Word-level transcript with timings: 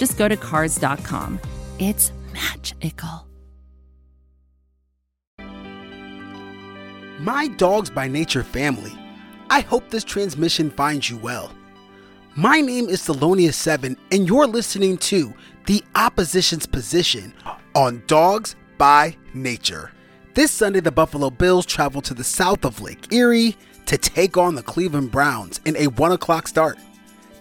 just 0.00 0.16
go 0.16 0.26
to 0.26 0.36
Cars.com. 0.36 1.38
It's 1.78 2.10
magical. 2.32 3.26
My 7.18 7.48
Dawgs 7.48 7.90
by 7.90 8.08
Nature 8.08 8.42
family, 8.42 8.92
I 9.50 9.60
hope 9.60 9.90
this 9.90 10.04
transmission 10.04 10.70
finds 10.70 11.10
you 11.10 11.18
well. 11.18 11.52
My 12.34 12.62
name 12.62 12.88
is 12.88 13.02
Thelonious7, 13.02 13.94
and 14.10 14.26
you're 14.26 14.46
listening 14.46 14.96
to 14.98 15.34
The 15.66 15.84
Opposition's 15.94 16.64
Position 16.66 17.34
on 17.74 18.02
Dawgs 18.06 18.56
by 18.78 19.14
Nature. 19.34 19.92
This 20.32 20.50
Sunday, 20.50 20.80
the 20.80 20.90
Buffalo 20.90 21.28
Bills 21.28 21.66
travel 21.66 22.00
to 22.02 22.14
the 22.14 22.24
south 22.24 22.64
of 22.64 22.80
Lake 22.80 23.12
Erie 23.12 23.54
to 23.84 23.98
take 23.98 24.38
on 24.38 24.54
the 24.54 24.62
Cleveland 24.62 25.10
Browns 25.10 25.60
in 25.66 25.76
a 25.76 25.88
1 25.88 26.12
o'clock 26.12 26.48
start. 26.48 26.78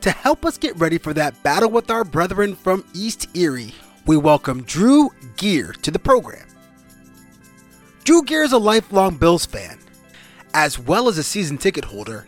To 0.02 0.12
help 0.12 0.46
us 0.46 0.58
get 0.58 0.78
ready 0.78 0.98
for 0.98 1.14
that 1.16 1.44
battle 1.44 1.70
with 1.70 1.92
our 1.92 2.06
brethren 2.06 2.56
from 2.56 2.86
East 2.94 3.28
Erie, 3.36 3.76
we 4.06 4.16
welcome 4.16 4.64
Drew 4.64 5.10
Gier 5.36 5.74
to 5.82 5.92
the 5.92 6.00
program. 6.00 6.48
Drew 8.06 8.24
Gier 8.24 8.44
is 8.44 8.54
a 8.54 8.58
lifelong 8.58 9.18
Bills 9.18 9.46
fan, 9.46 9.78
as 10.54 10.80
well 10.80 11.10
as 11.10 11.18
a 11.18 11.24
season 11.24 11.58
ticket 11.58 11.84
holder. 11.84 12.26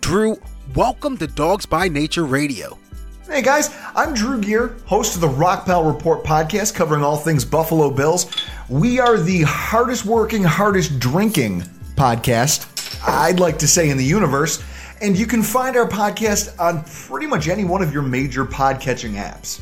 Drew, 0.00 0.36
welcome 0.74 1.16
to 1.18 1.28
Dawgs 1.28 1.64
by 1.64 1.86
Nature 1.86 2.24
Radio. 2.24 2.76
Hey 3.24 3.42
guys, 3.42 3.70
I'm 3.94 4.12
Drew 4.12 4.40
Gier, 4.40 4.74
host 4.84 5.14
of 5.14 5.20
the 5.20 5.28
Rockpile 5.28 5.86
Report 5.94 6.24
podcast 6.24 6.74
covering 6.74 7.04
all 7.04 7.16
things 7.16 7.44
Buffalo 7.44 7.92
Bills. 7.92 8.34
We 8.68 8.98
are 8.98 9.16
the 9.16 9.42
hardest 9.42 10.04
working, 10.04 10.42
hardest 10.42 10.98
drinking 10.98 11.60
podcast, 11.94 12.66
I'd 13.06 13.38
like 13.38 13.60
to 13.60 13.68
say, 13.68 13.90
in 13.90 13.96
the 13.96 14.04
universe. 14.04 14.60
And 15.00 15.16
you 15.16 15.26
can 15.26 15.42
find 15.42 15.76
our 15.76 15.88
podcast 15.88 16.58
on 16.60 16.84
pretty 16.84 17.26
much 17.26 17.48
any 17.48 17.64
one 17.64 17.82
of 17.82 17.92
your 17.92 18.02
major 18.02 18.44
podcatching 18.44 19.14
apps. 19.14 19.60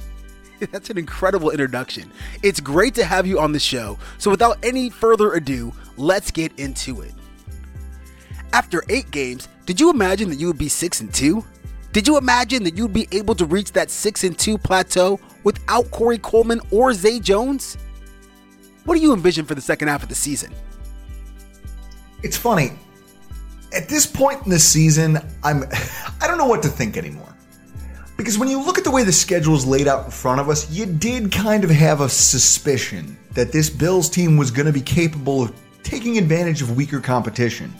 That's 0.72 0.90
an 0.90 0.98
incredible 0.98 1.50
introduction. 1.50 2.10
It's 2.42 2.58
great 2.58 2.94
to 2.96 3.04
have 3.04 3.26
you 3.26 3.38
on 3.38 3.52
the 3.52 3.60
show. 3.60 3.98
So, 4.18 4.30
without 4.30 4.58
any 4.64 4.90
further 4.90 5.34
ado, 5.34 5.72
let's 5.96 6.32
get 6.32 6.58
into 6.58 7.02
it. 7.02 7.14
After 8.52 8.82
eight 8.88 9.10
games, 9.10 9.46
did 9.66 9.78
you 9.78 9.90
imagine 9.90 10.28
that 10.30 10.40
you 10.40 10.48
would 10.48 10.58
be 10.58 10.68
six 10.68 11.00
and 11.00 11.12
two? 11.14 11.44
Did 11.92 12.08
you 12.08 12.18
imagine 12.18 12.64
that 12.64 12.76
you'd 12.76 12.92
be 12.92 13.08
able 13.12 13.34
to 13.36 13.44
reach 13.44 13.72
that 13.72 13.90
six 13.90 14.24
and 14.24 14.36
two 14.36 14.58
plateau 14.58 15.20
without 15.44 15.90
Corey 15.90 16.18
Coleman 16.18 16.60
or 16.70 16.92
Zay 16.92 17.20
Jones? 17.20 17.76
What 18.84 18.94
do 18.94 19.00
you 19.00 19.12
envision 19.12 19.44
for 19.44 19.54
the 19.54 19.60
second 19.60 19.88
half 19.88 20.02
of 20.02 20.08
the 20.08 20.14
season? 20.14 20.52
It's 22.22 22.36
funny. 22.36 22.72
At 23.72 23.88
this 23.88 24.06
point 24.06 24.44
in 24.44 24.50
the 24.50 24.58
season, 24.58 25.18
I'm 25.42 25.64
I 26.20 26.26
don't 26.26 26.38
know 26.38 26.46
what 26.46 26.62
to 26.62 26.68
think 26.68 26.96
anymore. 26.96 27.34
Because 28.16 28.36
when 28.36 28.48
you 28.48 28.60
look 28.60 28.78
at 28.78 28.84
the 28.84 28.90
way 28.90 29.04
the 29.04 29.12
schedule 29.12 29.54
is 29.54 29.64
laid 29.64 29.86
out 29.86 30.04
in 30.04 30.10
front 30.10 30.40
of 30.40 30.48
us, 30.48 30.68
you 30.72 30.86
did 30.86 31.30
kind 31.30 31.62
of 31.62 31.70
have 31.70 32.00
a 32.00 32.08
suspicion 32.08 33.16
that 33.32 33.52
this 33.52 33.70
Bills 33.70 34.10
team 34.10 34.36
was 34.36 34.50
going 34.50 34.66
to 34.66 34.72
be 34.72 34.80
capable 34.80 35.42
of 35.42 35.54
taking 35.84 36.18
advantage 36.18 36.60
of 36.60 36.76
weaker 36.76 36.98
competition. 36.98 37.72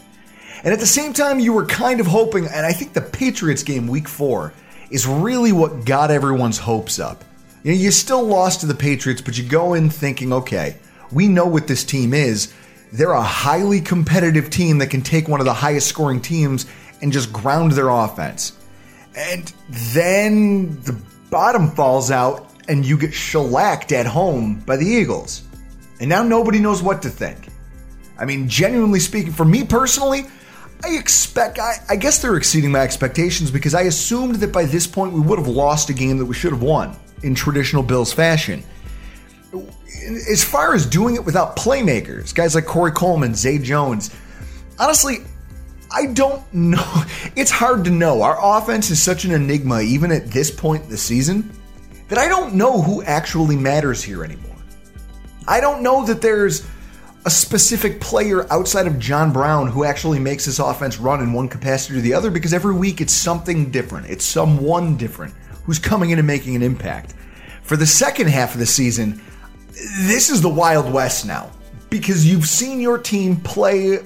And 0.63 0.73
at 0.73 0.79
the 0.79 0.87
same 0.87 1.13
time, 1.13 1.41
you 1.41 1.53
were 1.53 1.67
kind 1.67 1.99
of 1.99 2.07
hoping, 2.07 2.47
and 2.47 2.65
I 2.65 2.73
think 2.73 2.93
the 2.93 3.01
Patriots 3.01 3.65
game 3.65 3.89
week 3.89 4.07
four 4.07 4.53
is 4.91 5.07
really 5.07 5.53
what 5.53 5.85
got 5.85 6.13
everyone's 6.13 6.59
hopes 6.59 7.01
up. 7.01 7.25
You 7.65 7.73
know, 7.73 7.79
you 7.79 7.91
still 7.91 8.23
lost 8.23 8.61
to 8.61 8.67
the 8.67 8.75
Patriots, 8.75 9.21
but 9.21 9.37
you 9.37 9.45
go 9.45 9.75
in 9.75 9.91
thinking, 9.91 10.33
okay, 10.33 10.77
we 11.11 11.27
know 11.27 11.47
what 11.47 11.67
this 11.67 11.85
team 11.85 12.15
is. 12.15 12.53
They're 12.93 13.13
a 13.13 13.23
highly 13.23 13.81
competitive 13.81 14.51
team 14.51 14.79
that 14.79 14.89
can 14.89 15.03
take 15.03 15.29
one 15.29 15.41
of 15.41 15.47
the 15.47 15.53
highest 15.53 15.89
scoring 15.89 16.21
teams 16.21 16.67
and 17.03 17.13
just 17.13 17.33
ground 17.33 17.73
their 17.73 17.89
offense. 17.89 18.59
And 19.15 19.53
then 19.69 20.81
the 20.83 20.99
bottom 21.31 21.71
falls 21.71 22.11
out 22.11 22.51
and 22.69 22.85
you 22.85 22.99
get 22.99 23.13
shellacked 23.13 23.93
at 23.93 24.07
home 24.07 24.61
by 24.61 24.77
the 24.77 24.87
Eagles. 24.87 25.43
And 26.01 26.09
now 26.09 26.23
nobody 26.23 26.59
knows 26.59 26.83
what 26.83 27.03
to 27.03 27.11
think. 27.11 27.49
I 28.19 28.25
mean, 28.25 28.49
genuinely 28.49 29.01
speaking, 29.01 29.33
for 29.33 29.45
me 29.45 29.65
personally, 29.65 30.27
I 30.85 30.97
expect, 30.97 31.59
I, 31.59 31.75
I, 31.89 31.97
guess 31.97 32.23
they're 32.23 32.37
exceeding 32.37 32.71
my 32.71 32.81
expectations 32.81 33.51
because 33.51 33.75
I 33.75 33.83
assumed 33.83 34.37
that 34.37 34.53
by 34.53 34.65
this 34.65 34.87
point 34.87 35.13
we 35.13 35.21
would 35.21 35.39
have 35.39 35.49
lost 35.49 35.91
a 35.91 35.93
game 35.93 36.19
that 36.19 36.25
we 36.25 36.35
should 36.35 36.53
have 36.53 36.63
won 36.63 36.97
in 37.23 37.35
traditional 37.35 37.83
Bills 37.83 38.13
fashion. 38.13 38.63
As 40.09 40.43
far 40.43 40.75
as 40.75 40.87
doing 40.87 41.15
it 41.15 41.25
without 41.25 41.57
playmakers, 41.57 42.35
guys 42.35 42.55
like 42.55 42.65
Corey 42.65 42.93
Coleman, 42.93 43.35
Zay 43.35 43.59
Jones, 43.59 44.15
honestly, 44.79 45.19
I 45.91 46.07
don't 46.07 46.43
know. 46.53 46.85
It's 47.37 47.51
hard 47.53 47.85
to 47.85 47.91
know. 47.91 48.23
Our 48.23 48.37
offense 48.59 48.91
is 48.91 49.01
such 49.01 49.25
an 49.25 49.31
enigma, 49.31 49.81
even 49.81 50.11
at 50.11 50.31
this 50.31 50.51
point 50.51 50.85
in 50.85 50.91
the 50.91 50.97
season, 50.97 51.53
that 52.09 52.19
I 52.19 52.27
don't 52.27 52.55
know 52.55 52.83
who 52.83 53.03
actually 53.05 53.57
matters 53.57 54.03
here 54.03 54.25
anymore. 54.25 54.57
I 55.47 55.61
don't 55.61 55.83
know 55.83 56.05
that 56.07 56.21
there's 56.21 56.67
a 57.25 57.31
specific 57.31 58.01
player 58.01 58.51
outside 58.53 58.87
of 58.87 58.99
John 58.99 59.33
Brown 59.33 59.69
who 59.69 59.85
actually 59.85 60.19
makes 60.19 60.47
this 60.47 60.59
offense 60.59 60.99
run 60.99 61.23
in 61.23 61.33
one 61.33 61.49
capacity 61.49 61.99
or 61.99 62.03
the 62.03 62.15
other 62.15 62.31
because 62.31 62.53
every 62.53 62.75
week 62.75 63.01
it's 63.01 63.13
something 63.13 63.71
different. 63.71 64.07
It's 64.09 64.25
someone 64.25 64.97
different 64.97 65.35
who's 65.65 65.79
coming 65.79 66.11
in 66.11 66.19
and 66.19 66.27
making 66.27 66.57
an 66.57 66.63
impact. 66.63 67.15
For 67.63 67.77
the 67.77 67.87
second 67.87 68.29
half 68.29 68.55
of 68.55 68.61
the 68.61 68.67
season, 68.67 69.23
this 70.07 70.31
is 70.31 70.43
the 70.43 70.49
Wild 70.49 70.93
West 70.93 71.27
now 71.27 71.51
because 71.91 72.27
you've 72.27 72.47
seen 72.47 72.81
your 72.81 72.99
team 72.99 73.37
play 73.37 73.99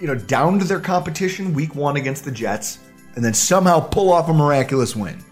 you 0.00 0.06
know, 0.06 0.14
down 0.14 0.58
to 0.58 0.64
their 0.64 0.80
competition 0.80 1.54
week 1.54 1.74
one 1.74 1.96
against 1.96 2.24
the 2.24 2.30
Jets, 2.30 2.78
and 3.14 3.24
then 3.24 3.34
somehow 3.34 3.80
pull 3.80 4.12
off 4.12 4.28
a 4.28 4.32
miraculous 4.32 4.94
win. 4.96 5.22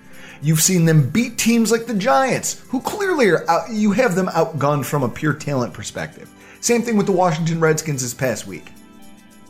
You've 0.43 0.61
seen 0.61 0.85
them 0.85 1.09
beat 1.11 1.39
teams 1.39 1.71
like 1.71 1.87
the 1.87 1.95
Giants, 1.95 2.65
who 2.69 2.81
clearly 2.81 3.29
are 3.31 3.49
out, 3.49 3.71
you 3.71 3.93
have 3.93 4.15
them 4.15 4.29
outgunned 4.29 4.85
from 4.85 5.03
a 5.03 5.09
pure 5.09 5.33
talent 5.33 5.73
perspective. 5.73 6.31
Same 6.61 6.83
thing 6.83 6.97
with 6.97 7.07
the 7.07 7.13
Washington 7.13 7.61
Redskins 7.61 8.03
this 8.03 8.15
past 8.15 8.47
week. 8.47 8.73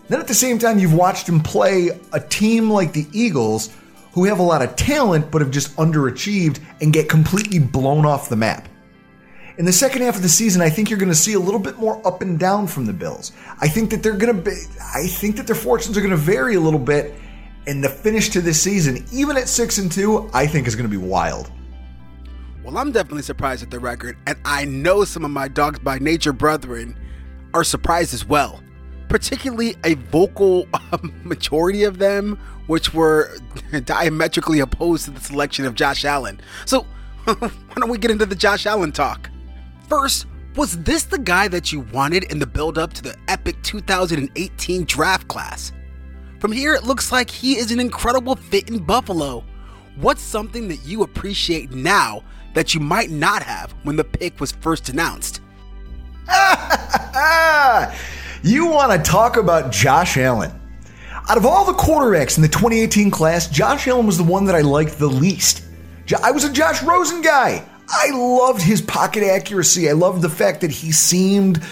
Then 0.09 0.21
at 0.21 0.28
the 0.28 0.34
same 0.34 0.59
time, 0.59 0.78
you've 0.78 0.94
watched 0.94 1.27
them 1.27 1.41
play 1.41 1.91
a 2.12 2.21
team 2.21 2.71
like 2.71 2.93
the 2.93 3.06
Eagles, 3.12 3.71
who 4.12 4.25
have 4.25 4.38
a 4.38 4.43
lot 4.43 4.62
of 4.62 4.77
talent 4.77 5.31
but 5.31 5.43
have 5.43 5.50
just 5.50 5.75
underachieved 5.77 6.60
and 6.81 6.93
get 6.93 7.09
completely 7.09 7.59
blown 7.59 8.06
off 8.06 8.28
the 8.28 8.37
map. 8.37 8.69
In 9.56 9.65
the 9.65 9.72
second 9.72 10.03
half 10.03 10.16
of 10.16 10.22
the 10.22 10.28
season, 10.28 10.60
I 10.62 10.69
think 10.69 10.91
you're 10.91 10.98
going 10.98 11.12
to 11.12 11.15
see 11.15 11.34
a 11.34 11.38
little 11.38 11.60
bit 11.60 11.78
more 11.78 12.04
up 12.04 12.22
and 12.22 12.41
down 12.41 12.66
from 12.66 12.87
the 12.87 12.92
Bills. 12.92 13.31
I 13.60 13.69
think 13.69 13.88
that 13.91 14.03
they're 14.03 14.16
going 14.16 14.34
to 14.34 14.42
be, 14.42 14.56
I 14.94 15.06
think 15.06 15.37
that 15.37 15.47
their 15.47 15.54
fortunes 15.54 15.97
are 15.97 16.00
going 16.00 16.10
to 16.10 16.16
vary 16.16 16.56
a 16.56 16.60
little 16.60 16.81
bit. 16.81 17.15
And 17.69 17.82
the 17.82 17.88
finish 17.88 18.31
to 18.31 18.41
this 18.41 18.60
season, 18.60 19.06
even 19.12 19.37
at 19.37 19.48
six 19.48 19.78
and 19.78 19.91
two, 19.91 20.28
I 20.34 20.47
think 20.47 20.66
is 20.66 20.75
going 20.75 20.91
to 20.91 20.98
be 20.98 21.03
wild. 21.03 21.53
Well, 22.65 22.76
I'm 22.76 22.91
definitely 22.91 23.22
surprised 23.22 23.62
at 23.62 23.70
the 23.70 23.78
record, 23.78 24.19
and 24.26 24.37
I 24.44 24.65
know 24.65 25.04
some 25.04 25.25
of 25.25 25.31
my 25.31 25.48
dawgs 25.48 25.78
by 25.78 25.98
nature 25.98 26.32
brethren 26.32 26.98
are 27.54 27.65
surprised 27.65 28.12
as 28.12 28.26
well. 28.26 28.60
Particularly 29.09 29.76
a 29.84 29.94
vocal 29.94 30.66
majority 31.22 31.84
of 31.84 31.98
them, 31.98 32.38
which 32.66 32.92
were 32.92 33.38
diametrically 33.84 34.59
opposed 34.59 35.04
to 35.04 35.12
the 35.12 35.21
selection 35.21 35.65
of 35.65 35.75
Josh 35.75 36.04
Allen. 36.04 36.41
So, 36.66 36.86
why 37.25 37.50
don't 37.76 37.88
we 37.88 37.98
get 37.98 38.10
into 38.10 38.26
the 38.26 38.34
Josh 38.34 38.66
Allen 38.66 38.91
talk? 38.91 39.31
First, 39.89 40.27
was 40.57 40.83
this 40.83 41.04
the 41.04 41.19
guy 41.19 41.48
that 41.48 41.72
you 41.72 41.81
wanted 41.92 42.33
in 42.33 42.39
the 42.39 42.47
build 42.47 42.78
up 42.78 42.95
to 42.95 43.03
the 43.03 43.16
epic 43.28 43.63
2018 43.63 44.84
draft 44.84 45.28
class? 45.28 45.72
From 46.41 46.53
here, 46.53 46.75
it 46.75 46.84
looks 46.84 47.13
like 47.13 47.28
he 47.28 47.59
is 47.59 47.71
an 47.71 47.81
incredible 47.81 48.36
fit 48.36 48.71
in 48.71 48.78
Buffalo. 48.78 49.45
What's 49.97 50.22
something 50.22 50.69
that 50.69 50.84
you 50.84 51.03
appreciate 51.03 51.72
now 51.72 52.22
that 52.54 52.75
you 52.75 52.81
might 52.81 53.10
not 53.10 53.42
have 53.42 53.72
when 53.83 53.97
the 53.97 54.04
pick 54.04 54.41
was 54.41 54.53
first 54.53 54.89
announced? 54.89 55.41
you 58.42 58.66
want 58.66 58.92
to 58.92 59.10
talk 59.10 59.36
about 59.36 59.71
Josh 59.71 60.16
Allen? 60.16 60.51
Out 61.28 61.36
of 61.36 61.47
all 61.47 61.65
the 61.65 61.72
quarterbacks 61.72 62.36
in 62.36 62.42
the 62.42 62.48
2018 62.48 63.10
class, 63.10 63.48
Josh 63.48 63.86
Allen 63.86 64.07
was 64.07 64.19
the 64.19 64.25
one 64.25 64.45
that 64.47 64.54
I 64.54 64.63
liked 64.63 64.98
the 64.98 65.09
least. 65.09 65.65
I 66.22 66.31
was 66.31 66.45
a 66.45 66.53
Josh 66.53 66.83
Rosen 66.83 67.22
guy. 67.22 67.66
I 67.89 68.10
loved 68.10 68.63
his 68.63 68.81
pocket 68.81 69.22
accuracy. 69.22 69.89
I 69.89 69.92
loved 69.92 70.22
the 70.22 70.28
fact 70.28 70.63
that 70.63 70.71
he 70.71 70.92
seemed 70.92 71.63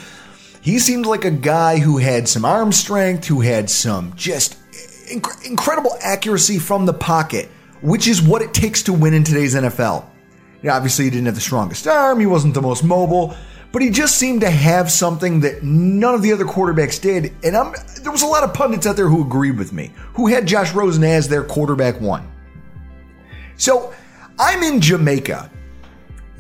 he 0.61 0.79
seemed 0.79 1.07
like 1.07 1.25
a 1.25 1.31
guy 1.31 1.79
who 1.79 1.99
had 1.99 2.29
some 2.29 2.45
arm 2.45 2.71
strength, 2.71 3.27
who 3.27 3.41
had 3.41 3.69
some 3.69 4.13
just 4.15 4.57
inc- 5.09 5.45
incredible 5.45 5.97
accuracy 6.01 6.59
from 6.59 6.87
the 6.87 6.93
pocket, 6.93 7.49
which 7.81 8.07
is 8.07 8.23
what 8.23 8.43
it 8.43 8.55
takes 8.55 8.83
to 8.85 8.93
win 8.93 9.13
in 9.13 9.25
today's 9.25 9.55
NFL. 9.55 10.07
Know, 10.63 10.73
obviously, 10.73 11.07
he 11.07 11.11
didn't 11.11 11.27
have 11.27 11.35
the 11.35 11.41
strongest 11.41 11.89
arm, 11.89 12.21
he 12.21 12.27
wasn't 12.27 12.55
the 12.55 12.63
most 12.63 12.85
mobile, 12.85 13.35
but 13.73 13.83
he 13.83 13.91
just 13.91 14.17
seemed 14.17 14.43
to 14.43 14.51
have 14.51 14.91
something 14.91 15.41
that 15.41 15.65
none 15.65 16.15
of 16.15 16.23
the 16.23 16.33
other 16.33 16.45
quarterbacks 16.45 17.01
did. 17.01 17.35
And 17.43 17.57
I'm, 17.57 17.75
there 18.01 18.13
was 18.13 18.23
a 18.23 18.27
lot 18.27 18.45
of 18.45 18.55
pundits 18.55 18.87
out 18.87 18.95
there 18.95 19.09
who 19.09 19.23
agreed 19.25 19.59
with 19.59 19.73
me, 19.73 19.93
who 20.15 20.29
had 20.29 20.47
Josh 20.47 20.73
Rosen 20.73 21.03
as 21.03 21.27
their 21.29 21.43
quarterback 21.43 22.01
one. 22.01 22.31
So 23.57 23.93
I'm 24.39 24.63
in 24.63 24.81
Jamaica. 24.81 25.51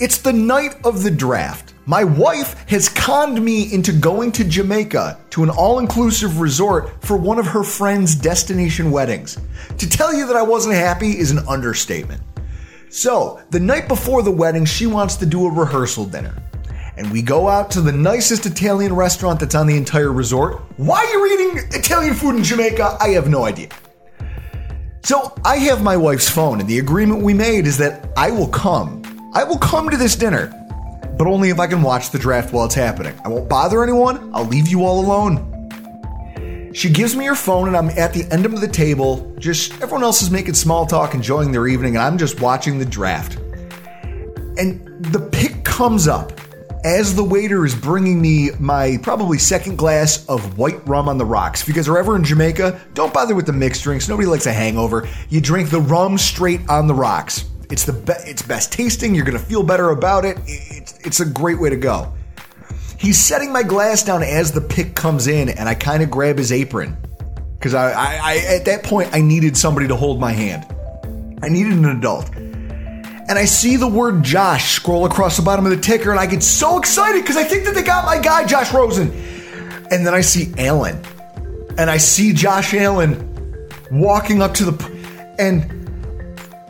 It's 0.02 0.19
the 0.19 0.32
night 0.32 0.84
of 0.84 1.04
the 1.04 1.12
draft. 1.12 1.75
My 1.87 2.02
wife 2.02 2.69
has 2.69 2.88
conned 2.88 3.40
me 3.40 3.72
into 3.72 3.93
going 3.93 4.32
to 4.32 4.43
Jamaica 4.43 5.20
to 5.31 5.44
an 5.44 5.50
all 5.50 5.78
inclusive 5.78 6.40
resort 6.40 7.00
for 7.04 7.16
one 7.16 7.38
of 7.38 7.46
her 7.46 7.62
friend's 7.62 8.16
destination 8.16 8.90
weddings. 8.90 9.38
To 9.78 9.88
tell 9.88 10.12
you 10.12 10.26
that 10.26 10.34
I 10.34 10.43
wasn't 10.43 10.75
happy 10.75 11.16
is 11.16 11.31
an 11.31 11.46
understatement. 11.46 12.20
So, 12.90 13.40
the 13.50 13.60
night 13.60 13.87
before 13.87 14.25
the 14.25 14.32
wedding, 14.32 14.64
she 14.64 14.88
wants 14.88 15.14
to 15.19 15.25
do 15.25 15.46
a 15.46 15.52
rehearsal 15.52 16.06
dinner. 16.06 16.34
And 16.96 17.08
we 17.12 17.22
go 17.22 17.48
out 17.48 17.70
to 17.70 17.81
the 17.81 17.93
nicest 17.93 18.44
Italian 18.44 18.96
restaurant 18.96 19.38
that's 19.38 19.55
on 19.55 19.69
the 19.69 19.76
entire 19.76 20.12
resort. 20.12 20.62
Why 20.78 21.08
you're 21.12 21.28
you 21.28 21.48
eating 21.52 21.78
Italian 21.78 22.14
food 22.14 22.34
in 22.34 22.43
Jamaica? 22.43 22.96
I 23.00 23.10
have 23.10 23.28
no 23.28 23.44
idea. 23.44 23.69
So, 25.05 25.32
I 25.44 25.58
have 25.58 25.84
my 25.84 25.96
wife's 25.96 26.28
phone, 26.28 26.58
and 26.58 26.69
the 26.69 26.81
agreement 26.81 27.22
we 27.22 27.34
made 27.34 27.69
is 27.69 27.78
that 27.78 28.12
I 28.16 28.32
will 28.32 28.48
come. 28.48 29.01
I 29.32 29.44
will 29.44 29.58
come 29.58 29.90
to 29.90 29.96
this 29.96 30.17
dinner 30.17 30.58
but 31.23 31.26
only 31.26 31.50
if 31.50 31.61
I 31.61 31.69
can 31.69 31.82
watch 31.82 32.11
the 32.11 32.19
draft 32.19 32.52
while 32.52 32.64
it's 32.64 32.75
happening. 32.75 33.19
I 33.25 33.29
won't 33.29 33.49
bother 33.49 33.82
anyone, 33.84 34.34
I'll 34.34 34.44
leave 34.44 34.67
you 34.67 34.84
all 34.84 34.99
alone. 34.99 35.49
She 36.75 36.90
gives 36.90 37.14
me 37.14 37.26
her 37.26 37.34
phone, 37.34 37.69
and 37.69 37.76
I'm 37.76 37.90
at 37.90 38.12
the 38.12 38.25
end 38.32 38.46
of 38.46 38.61
the 38.61 38.67
table. 38.67 39.32
Just 39.38 39.75
everyone 39.75 40.02
else 40.02 40.23
is 40.23 40.31
making 40.31 40.55
small 40.55 40.87
talk, 40.87 41.14
enjoying 41.14 41.52
their 41.52 41.69
evening, 41.69 41.96
and 41.96 42.02
I'm 42.02 42.19
just 42.19 42.40
watching 42.40 42.79
the 42.79 42.84
draft. 42.84 43.37
And 44.56 45.05
the 45.12 45.29
pick 45.31 45.64
comes 45.64 46.08
up 46.08 46.32
as 46.82 47.14
the 47.14 47.23
waiter 47.23 47.64
is 47.64 47.75
bringing 47.75 48.20
me 48.20 48.50
my 48.58 48.99
probably 49.02 49.38
second 49.38 49.76
glass 49.76 50.26
of 50.26 50.58
white 50.58 50.84
rum 50.88 51.08
on 51.08 51.19
the 51.19 51.25
rocks. 51.25 51.62
If 51.62 51.69
you 51.69 51.75
guys 51.75 51.88
are 51.88 51.99
ever 51.99 52.17
in 52.17 52.25
Jamaica, 52.25 52.81
don't 52.94 53.14
bother 53.14 53.37
with 53.37 53.46
the 53.46 53.52
mixed 53.52 53.84
drinks. 53.84 54.08
Nobody 54.08 54.26
likes 54.26 54.46
a 54.46 54.52
hangover. 54.52 55.08
You 55.29 55.40
drink 55.40 55.70
the 55.70 55.81
rum 55.81 56.19
straight 56.19 56.62
on 56.69 56.88
the 56.88 56.94
rocks. 56.94 57.44
It's 57.72 57.86
the 57.86 57.94
be- 57.94 58.12
it's 58.30 58.42
best 58.42 58.70
tasting. 58.70 59.14
You're 59.14 59.24
gonna 59.24 59.38
feel 59.38 59.62
better 59.62 59.90
about 59.90 60.26
it. 60.26 60.36
It's 60.46 60.98
it's 60.98 61.20
a 61.20 61.24
great 61.24 61.58
way 61.58 61.70
to 61.70 61.76
go. 61.76 62.12
He's 62.98 63.19
setting 63.19 63.50
my 63.50 63.62
glass 63.62 64.02
down 64.02 64.22
as 64.22 64.52
the 64.52 64.60
pick 64.60 64.94
comes 64.94 65.26
in, 65.26 65.48
and 65.48 65.66
I 65.66 65.74
kind 65.74 66.02
of 66.02 66.10
grab 66.10 66.36
his 66.36 66.52
apron 66.52 66.98
because 67.54 67.72
I, 67.72 67.92
I, 67.92 68.20
I 68.22 68.36
at 68.56 68.66
that 68.66 68.82
point 68.82 69.08
I 69.14 69.22
needed 69.22 69.56
somebody 69.56 69.88
to 69.88 69.96
hold 69.96 70.20
my 70.20 70.32
hand. 70.32 70.66
I 71.42 71.48
needed 71.48 71.72
an 71.72 71.86
adult. 71.86 72.30
And 72.36 73.38
I 73.38 73.46
see 73.46 73.76
the 73.76 73.88
word 73.88 74.22
Josh 74.22 74.72
scroll 74.72 75.06
across 75.06 75.38
the 75.38 75.42
bottom 75.42 75.64
of 75.64 75.70
the 75.70 75.80
ticker, 75.80 76.10
and 76.10 76.20
I 76.20 76.26
get 76.26 76.42
so 76.42 76.78
excited 76.78 77.22
because 77.22 77.38
I 77.38 77.44
think 77.44 77.64
that 77.64 77.74
they 77.74 77.82
got 77.82 78.04
my 78.04 78.20
guy, 78.20 78.44
Josh 78.44 78.70
Rosen. 78.74 79.10
And 79.90 80.06
then 80.06 80.12
I 80.12 80.20
see 80.20 80.52
Allen, 80.58 81.02
and 81.78 81.90
I 81.90 81.96
see 81.96 82.34
Josh 82.34 82.74
Allen 82.74 83.70
walking 83.90 84.42
up 84.42 84.52
to 84.54 84.66
the, 84.66 85.34
and 85.38 85.81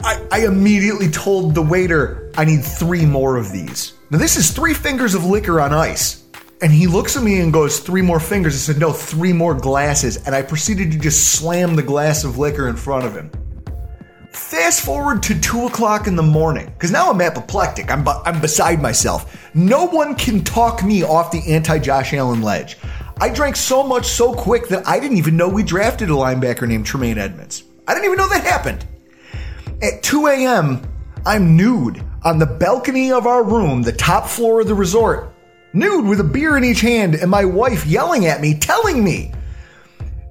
I, 0.05 0.27
I 0.33 0.47
immediately 0.47 1.09
told 1.09 1.55
the 1.55 1.63
waiter, 1.63 2.31
I 2.37 2.45
need 2.45 2.65
three 2.65 3.07
more 3.07 3.37
of 3.37 3.53
these. 3.53 3.95
Now, 4.11 4.19
this 4.19 4.37
is 4.37 4.51
three 4.51 4.75
fingers 4.75 5.15
of 5.15 5.25
liquor 5.25 5.61
on 5.61 5.73
ice. 5.73 6.25
And 6.61 6.71
he 6.71 6.87
looks 6.87 7.17
at 7.17 7.23
me 7.23 7.41
and 7.41 7.53
goes, 7.53 7.81
Three 7.81 8.03
more 8.03 8.21
fingers. 8.21 8.55
I 8.55 8.59
said, 8.59 8.79
No, 8.81 8.93
three 8.93 9.33
more 9.33 9.55
glasses. 9.55 10.19
And 10.27 10.35
I 10.35 10.43
proceeded 10.43 10.93
to 10.93 10.99
just 10.99 11.33
slam 11.33 11.75
the 11.75 11.83
glass 11.83 12.23
of 12.23 12.39
liquor 12.39 12.69
in 12.69 12.77
front 12.77 13.05
of 13.05 13.17
him. 13.17 13.31
Fast 14.31 14.85
forward 14.85 15.23
to 15.25 15.39
two 15.41 15.67
o'clock 15.67 16.07
in 16.07 16.17
the 16.17 16.23
morning, 16.23 16.67
because 16.67 16.91
now 16.91 17.11
I'm 17.11 17.21
apoplectic. 17.21 17.91
I'm, 17.91 18.07
I'm 18.09 18.41
beside 18.41 18.81
myself. 18.81 19.51
No 19.55 19.87
one 19.87 20.15
can 20.15 20.43
talk 20.43 20.83
me 20.83 21.03
off 21.03 21.33
the 21.33 21.43
anti 21.53 21.79
Josh 21.79 22.15
Allen 22.15 22.43
ledge. 22.43 22.79
I 23.21 23.29
drank 23.29 23.57
so 23.57 23.83
much 23.83 24.07
so 24.07 24.33
quick 24.33 24.69
that 24.69 24.87
I 24.87 25.01
didn't 25.01 25.19
even 25.19 25.37
know 25.37 25.49
we 25.49 25.63
drafted 25.63 26.11
a 26.11 26.15
linebacker 26.15 26.67
named 26.67 26.87
Tremaine 26.87 27.19
Edmunds. 27.19 27.65
I 27.87 27.95
didn't 27.95 28.07
even 28.07 28.19
know 28.19 28.29
that 28.29 28.45
happened. 28.45 28.87
At 29.83 30.05
2 30.05 30.29
a.m., 30.29 30.81
I'm 31.27 31.57
nude 31.57 32.05
on 32.23 32.39
the 32.39 32.47
balcony 32.47 33.11
of 33.11 33.27
our 33.27 33.43
room, 33.43 33.83
the 33.83 33.93
top 33.93 34.29
floor 34.29 34.61
of 34.61 34.69
the 34.69 34.77
resort, 34.77 35.35
nude 35.73 36.07
with 36.07 36.21
a 36.21 36.25
beer 36.25 36.57
in 36.57 36.63
each 36.63 36.83
hand, 36.83 37.17
and 37.17 37.29
my 37.29 37.45
wife 37.45 37.85
yelling 37.85 38.27
at 38.27 38.41
me, 38.41 38.55
telling 38.55 39.03
me, 39.03 39.33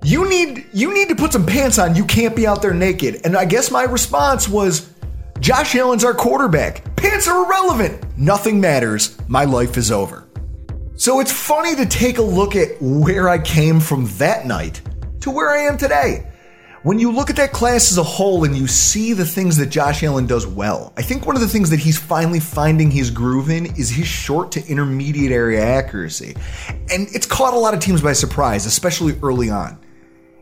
"You 0.04 0.30
need 0.30 0.68
you 0.72 0.94
need 0.94 1.10
to 1.10 1.16
put 1.16 1.34
some 1.34 1.46
pants 1.46 1.78
on. 1.78 1.96
You 1.96 2.06
can't 2.06 2.34
be 2.34 2.48
out 2.48 2.62
there 2.62 2.74
naked." 2.74 3.22
And 3.26 3.36
I 3.36 3.44
guess 3.44 3.70
my 3.70 3.84
response 3.84 4.48
was, 4.48 4.84
"Josh 5.42 5.76
Allen's 5.76 6.06
our 6.06 6.14
quarterback. 6.14 6.96
Pants 6.96 7.28
are 7.28 7.44
irrelevant. 7.44 8.02
Nothing 8.18 8.62
matters. 8.62 9.18
My 9.28 9.44
life 9.44 9.76
is 9.76 9.92
over." 9.92 10.24
So 10.96 11.20
it's 11.20 11.34
funny 11.34 11.76
to 11.76 11.86
take 11.86 12.20
a 12.20 12.24
look 12.24 12.56
at 12.56 12.82
where 12.82 13.28
I 13.28 13.38
came 13.38 13.82
from 13.82 14.10
that 14.18 14.48
night 14.48 14.80
to 15.20 15.30
where 15.30 15.50
I 15.50 15.64
am 15.64 15.78
today 15.78 16.24
when 16.84 16.98
you 16.98 17.12
look 17.12 17.30
at 17.30 17.36
that 17.36 17.52
class 17.52 17.92
as 17.92 17.98
a 17.98 18.04
whole 18.04 18.44
and 18.44 18.58
you 18.58 18.66
see 18.66 19.14
the 19.14 19.26
things 19.26 19.58
that 19.58 19.68
Josh 19.68 20.02
Allen 20.04 20.26
does 20.26 20.48
well, 20.48 20.94
I 20.98 21.04
think 21.04 21.26
one 21.28 21.36
of 21.36 21.42
the 21.42 21.48
things 21.48 21.70
that 21.70 21.80
he's 21.80 22.00
finally 22.00 22.40
finding 22.40 22.90
his 22.90 23.12
groove 23.12 23.50
in 23.50 23.68
is 23.78 23.90
his 23.90 24.08
short 24.08 24.52
to 24.54 24.66
intermediate 24.66 25.32
area 25.32 25.64
accuracy. 25.64 26.36
And 26.90 27.08
it's 27.14 27.28
caught 27.28 27.54
a 27.54 27.60
lot 27.60 27.74
of 27.74 27.80
teams 27.82 28.02
by 28.02 28.14
surprise, 28.14 28.66
especially 28.66 29.16
early 29.22 29.50
on. 29.50 29.78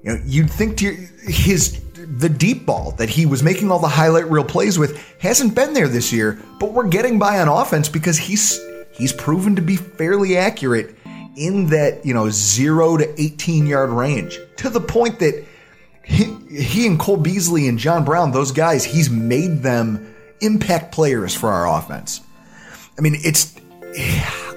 You 0.04 0.14
know, 0.14 0.22
you'd 0.26 0.50
think 0.50 0.78
to 0.78 0.92
his 1.24 1.82
the 1.94 2.30
deep 2.30 2.66
ball 2.66 2.92
that 2.92 3.10
he 3.10 3.26
was 3.26 3.44
making 3.44 3.70
all 3.70 3.80
the 3.80 3.88
highlight 3.90 4.30
reel 4.30 4.46
plays 4.46 4.80
with 4.80 4.98
hasn't 5.20 5.54
been 5.54 5.74
there 5.74 5.90
this 5.90 6.14
year, 6.14 6.42
but 6.60 6.72
we're 6.72 6.88
getting 6.88 7.20
by 7.20 7.40
on 7.40 7.50
offense 7.50 7.90
because 7.90 8.18
he's 8.18 8.60
he's 8.94 9.12
proven 9.12 9.58
to 9.58 9.62
be 9.62 9.76
fairly 9.76 10.38
accurate 10.38 10.96
in 11.36 11.68
that, 11.68 12.06
you 12.06 12.14
know, 12.14 12.30
0 12.30 12.98
to 12.98 13.22
18 13.22 13.68
yard 13.68 13.90
range 13.90 14.40
to 14.58 14.70
the 14.70 14.80
point 14.80 15.20
that 15.20 15.46
he, 16.10 16.88
and 16.88 17.00
Cole 17.00 17.18
Beasley 17.18 17.68
and 17.68 17.78
John 17.78 18.04
Brown, 18.04 18.32
those 18.32 18.52
guys, 18.52 18.84
he's 18.84 19.10
made 19.10 19.62
them 19.62 20.16
impact 20.42 20.92
players 20.92 21.36
for 21.36 21.50
our 21.50 21.80
offense. 21.80 22.22
I 22.98 23.02
mean, 23.02 23.16
it's 23.24 23.56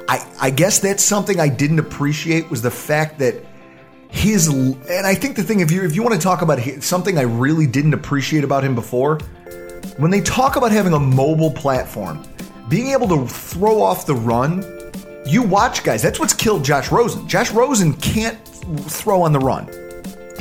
I, 0.09 0.27
I 0.41 0.51
guess 0.51 0.79
that's 0.79 1.03
something 1.03 1.39
I 1.39 1.49
didn't 1.49 1.79
appreciate 1.79 2.51
was 2.51 2.63
the 2.63 2.71
fact 2.71 3.19
that 3.21 3.35
his 4.09 4.49
and 4.49 5.07
I 5.07 5.15
think 5.15 5.37
the 5.37 5.43
thing 5.43 5.61
if 5.61 5.71
you 5.71 5.85
if 5.85 5.95
you 5.95 6.03
want 6.03 6.15
to 6.15 6.21
talk 6.21 6.43
about 6.43 6.59
something 6.81 7.19
I 7.19 7.23
really 7.23 7.67
didn't 7.67 7.95
appreciate 7.95 8.45
about 8.45 8.65
him 8.65 8.75
before, 8.75 9.19
when 9.97 10.11
they 10.11 10.21
talk 10.21 10.57
about 10.57 10.73
having 10.73 10.93
a 10.93 10.99
mobile 10.99 11.51
platform, 11.51 12.27
being 12.69 12.89
able 12.89 13.09
to 13.09 13.27
throw 13.27 13.81
off 13.81 14.07
the 14.07 14.15
run, 14.15 14.65
you 15.27 15.43
watch 15.43 15.85
guys. 15.85 16.03
That's 16.03 16.19
what's 16.19 16.35
killed 16.35 16.65
Josh 16.65 16.91
Rosen. 16.91 17.29
Josh 17.29 17.51
Rosen 17.53 17.95
can't 17.95 18.39
throw 18.89 19.23
on 19.23 19.33
the 19.33 19.39
run. 19.39 19.69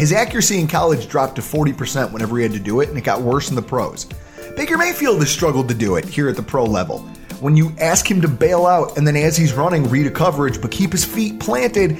His 0.01 0.11
accuracy 0.11 0.59
in 0.59 0.67
college 0.67 1.07
dropped 1.07 1.35
to 1.35 1.43
40% 1.43 2.11
whenever 2.11 2.35
he 2.35 2.41
had 2.41 2.53
to 2.53 2.59
do 2.59 2.79
it, 2.79 2.89
and 2.89 2.97
it 2.97 3.03
got 3.03 3.21
worse 3.21 3.51
in 3.51 3.55
the 3.55 3.61
pros. 3.61 4.07
Baker 4.55 4.75
Mayfield 4.75 5.19
has 5.19 5.29
struggled 5.29 5.69
to 5.69 5.75
do 5.75 5.95
it 5.95 6.05
here 6.05 6.27
at 6.27 6.35
the 6.35 6.41
pro 6.41 6.65
level. 6.65 7.01
When 7.39 7.55
you 7.55 7.71
ask 7.79 8.09
him 8.09 8.19
to 8.21 8.27
bail 8.27 8.65
out 8.65 8.97
and 8.97 9.05
then 9.05 9.15
as 9.15 9.37
he's 9.37 9.53
running, 9.53 9.87
read 9.91 10.07
a 10.07 10.09
coverage, 10.09 10.59
but 10.59 10.71
keep 10.71 10.91
his 10.91 11.05
feet 11.05 11.39
planted, 11.39 11.91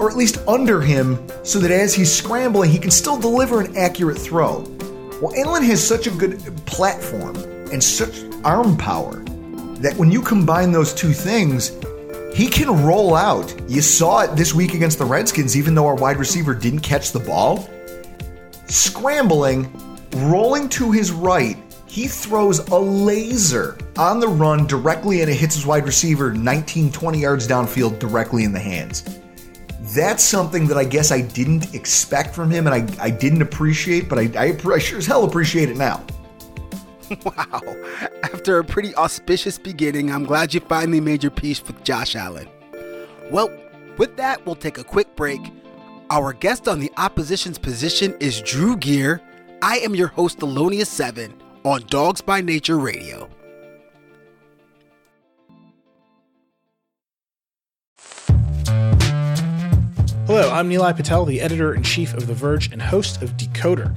or 0.00 0.10
at 0.10 0.16
least 0.16 0.38
under 0.48 0.80
him, 0.80 1.24
so 1.44 1.60
that 1.60 1.70
as 1.70 1.94
he's 1.94 2.12
scrambling, 2.12 2.68
he 2.68 2.80
can 2.80 2.90
still 2.90 3.16
deliver 3.16 3.60
an 3.60 3.76
accurate 3.76 4.18
throw. 4.18 4.62
Well, 5.22 5.32
Allen 5.36 5.62
has 5.62 5.86
such 5.86 6.08
a 6.08 6.10
good 6.10 6.40
platform 6.66 7.36
and 7.70 7.80
such 7.80 8.24
arm 8.42 8.76
power 8.76 9.22
that 9.78 9.94
when 9.96 10.10
you 10.10 10.20
combine 10.20 10.72
those 10.72 10.92
two 10.92 11.12
things, 11.12 11.70
he 12.34 12.48
can 12.48 12.84
roll 12.84 13.14
out. 13.14 13.54
You 13.68 13.82
saw 13.82 14.20
it 14.20 14.36
this 14.36 14.54
week 14.54 14.74
against 14.74 14.98
the 14.98 15.04
Redskins, 15.04 15.56
even 15.56 15.74
though 15.74 15.86
our 15.86 15.94
wide 15.94 16.16
receiver 16.16 16.54
didn't 16.54 16.80
catch 16.80 17.12
the 17.12 17.20
ball. 17.20 17.68
Scrambling, 18.66 19.70
rolling 20.16 20.68
to 20.70 20.92
his 20.92 21.10
right, 21.10 21.56
he 21.86 22.06
throws 22.06 22.60
a 22.68 22.78
laser 22.78 23.76
on 23.98 24.20
the 24.20 24.28
run 24.28 24.66
directly 24.66 25.22
and 25.22 25.30
it 25.30 25.34
hits 25.34 25.56
his 25.56 25.66
wide 25.66 25.84
receiver 25.84 26.32
19, 26.32 26.92
20 26.92 27.18
yards 27.18 27.48
downfield 27.48 27.98
directly 27.98 28.44
in 28.44 28.52
the 28.52 28.60
hands. 28.60 29.18
That's 29.96 30.22
something 30.22 30.68
that 30.68 30.78
I 30.78 30.84
guess 30.84 31.10
I 31.10 31.20
didn't 31.20 31.74
expect 31.74 32.32
from 32.32 32.48
him 32.48 32.68
and 32.68 32.74
I, 32.74 33.04
I 33.04 33.10
didn't 33.10 33.42
appreciate, 33.42 34.08
but 34.08 34.20
I, 34.20 34.30
I, 34.36 34.56
I 34.72 34.78
sure 34.78 34.98
as 34.98 35.06
hell 35.06 35.24
appreciate 35.24 35.68
it 35.68 35.76
now. 35.76 36.04
Wow. 37.24 37.60
After 38.22 38.58
a 38.58 38.64
pretty 38.64 38.94
auspicious 38.94 39.58
beginning, 39.58 40.12
I'm 40.12 40.24
glad 40.24 40.54
you 40.54 40.60
finally 40.60 41.00
made 41.00 41.22
your 41.22 41.32
peace 41.32 41.62
with 41.62 41.82
Josh 41.82 42.14
Allen. 42.14 42.48
Well, 43.30 43.50
with 43.98 44.16
that, 44.16 44.46
we'll 44.46 44.54
take 44.54 44.78
a 44.78 44.84
quick 44.84 45.16
break. 45.16 45.40
Our 46.10 46.32
guest 46.32 46.68
on 46.68 46.78
the 46.78 46.90
opposition's 46.96 47.58
position 47.58 48.14
is 48.20 48.40
Drew 48.42 48.76
Gier. 48.76 49.20
I 49.62 49.78
am 49.78 49.94
your 49.94 50.08
host, 50.08 50.38
Thelonious7, 50.38 51.32
on 51.64 51.82
Dawgs 51.88 52.20
by 52.20 52.40
Nature 52.40 52.78
Radio. 52.78 53.28
Hello, 60.26 60.48
I'm 60.52 60.70
Nilay 60.70 60.94
Patel, 60.96 61.24
the 61.24 61.40
editor 61.40 61.74
in 61.74 61.82
chief 61.82 62.14
of 62.14 62.28
The 62.28 62.34
Verge 62.34 62.72
and 62.72 62.80
host 62.80 63.20
of 63.20 63.36
Decoder, 63.36 63.96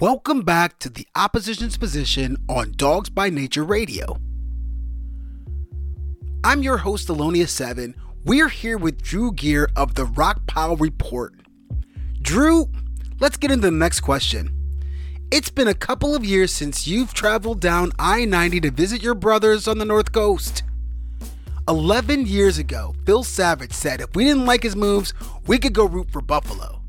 Welcome 0.00 0.40
back 0.40 0.80
to 0.80 0.88
the 0.88 1.06
Opposition's 1.14 1.76
Position 1.76 2.36
on 2.48 2.72
Dawgs 2.72 3.10
by 3.10 3.30
Nature 3.30 3.62
Radio. 3.62 4.18
I'm 6.42 6.64
your 6.64 6.78
host, 6.78 7.06
Thelonious7. 7.06 7.94
We're 8.24 8.48
here 8.48 8.76
with 8.76 9.00
Drew 9.00 9.30
Gier 9.30 9.68
of 9.76 9.94
the 9.94 10.04
Rockpile 10.04 10.80
Report. 10.80 11.34
Drew, 12.20 12.68
let's 13.20 13.36
get 13.36 13.52
into 13.52 13.68
the 13.68 13.76
next 13.76 14.00
question. 14.00 14.50
It's 15.30 15.50
been 15.50 15.68
a 15.68 15.74
couple 15.74 16.16
of 16.16 16.24
years 16.24 16.52
since 16.52 16.88
you've 16.88 17.14
traveled 17.14 17.60
down 17.60 17.92
I 17.96 18.24
90 18.24 18.62
to 18.62 18.72
visit 18.72 19.00
your 19.00 19.14
brothers 19.14 19.68
on 19.68 19.78
the 19.78 19.84
North 19.84 20.10
Coast. 20.10 20.64
11 21.68 22.26
years 22.26 22.58
ago, 22.58 22.96
Phil 23.06 23.22
Savage 23.22 23.72
said 23.72 24.00
if 24.00 24.16
we 24.16 24.24
didn't 24.24 24.44
like 24.44 24.64
his 24.64 24.74
moves, 24.74 25.14
we 25.46 25.56
could 25.56 25.72
go 25.72 25.86
root 25.86 26.10
for 26.10 26.20
Buffalo. 26.20 26.83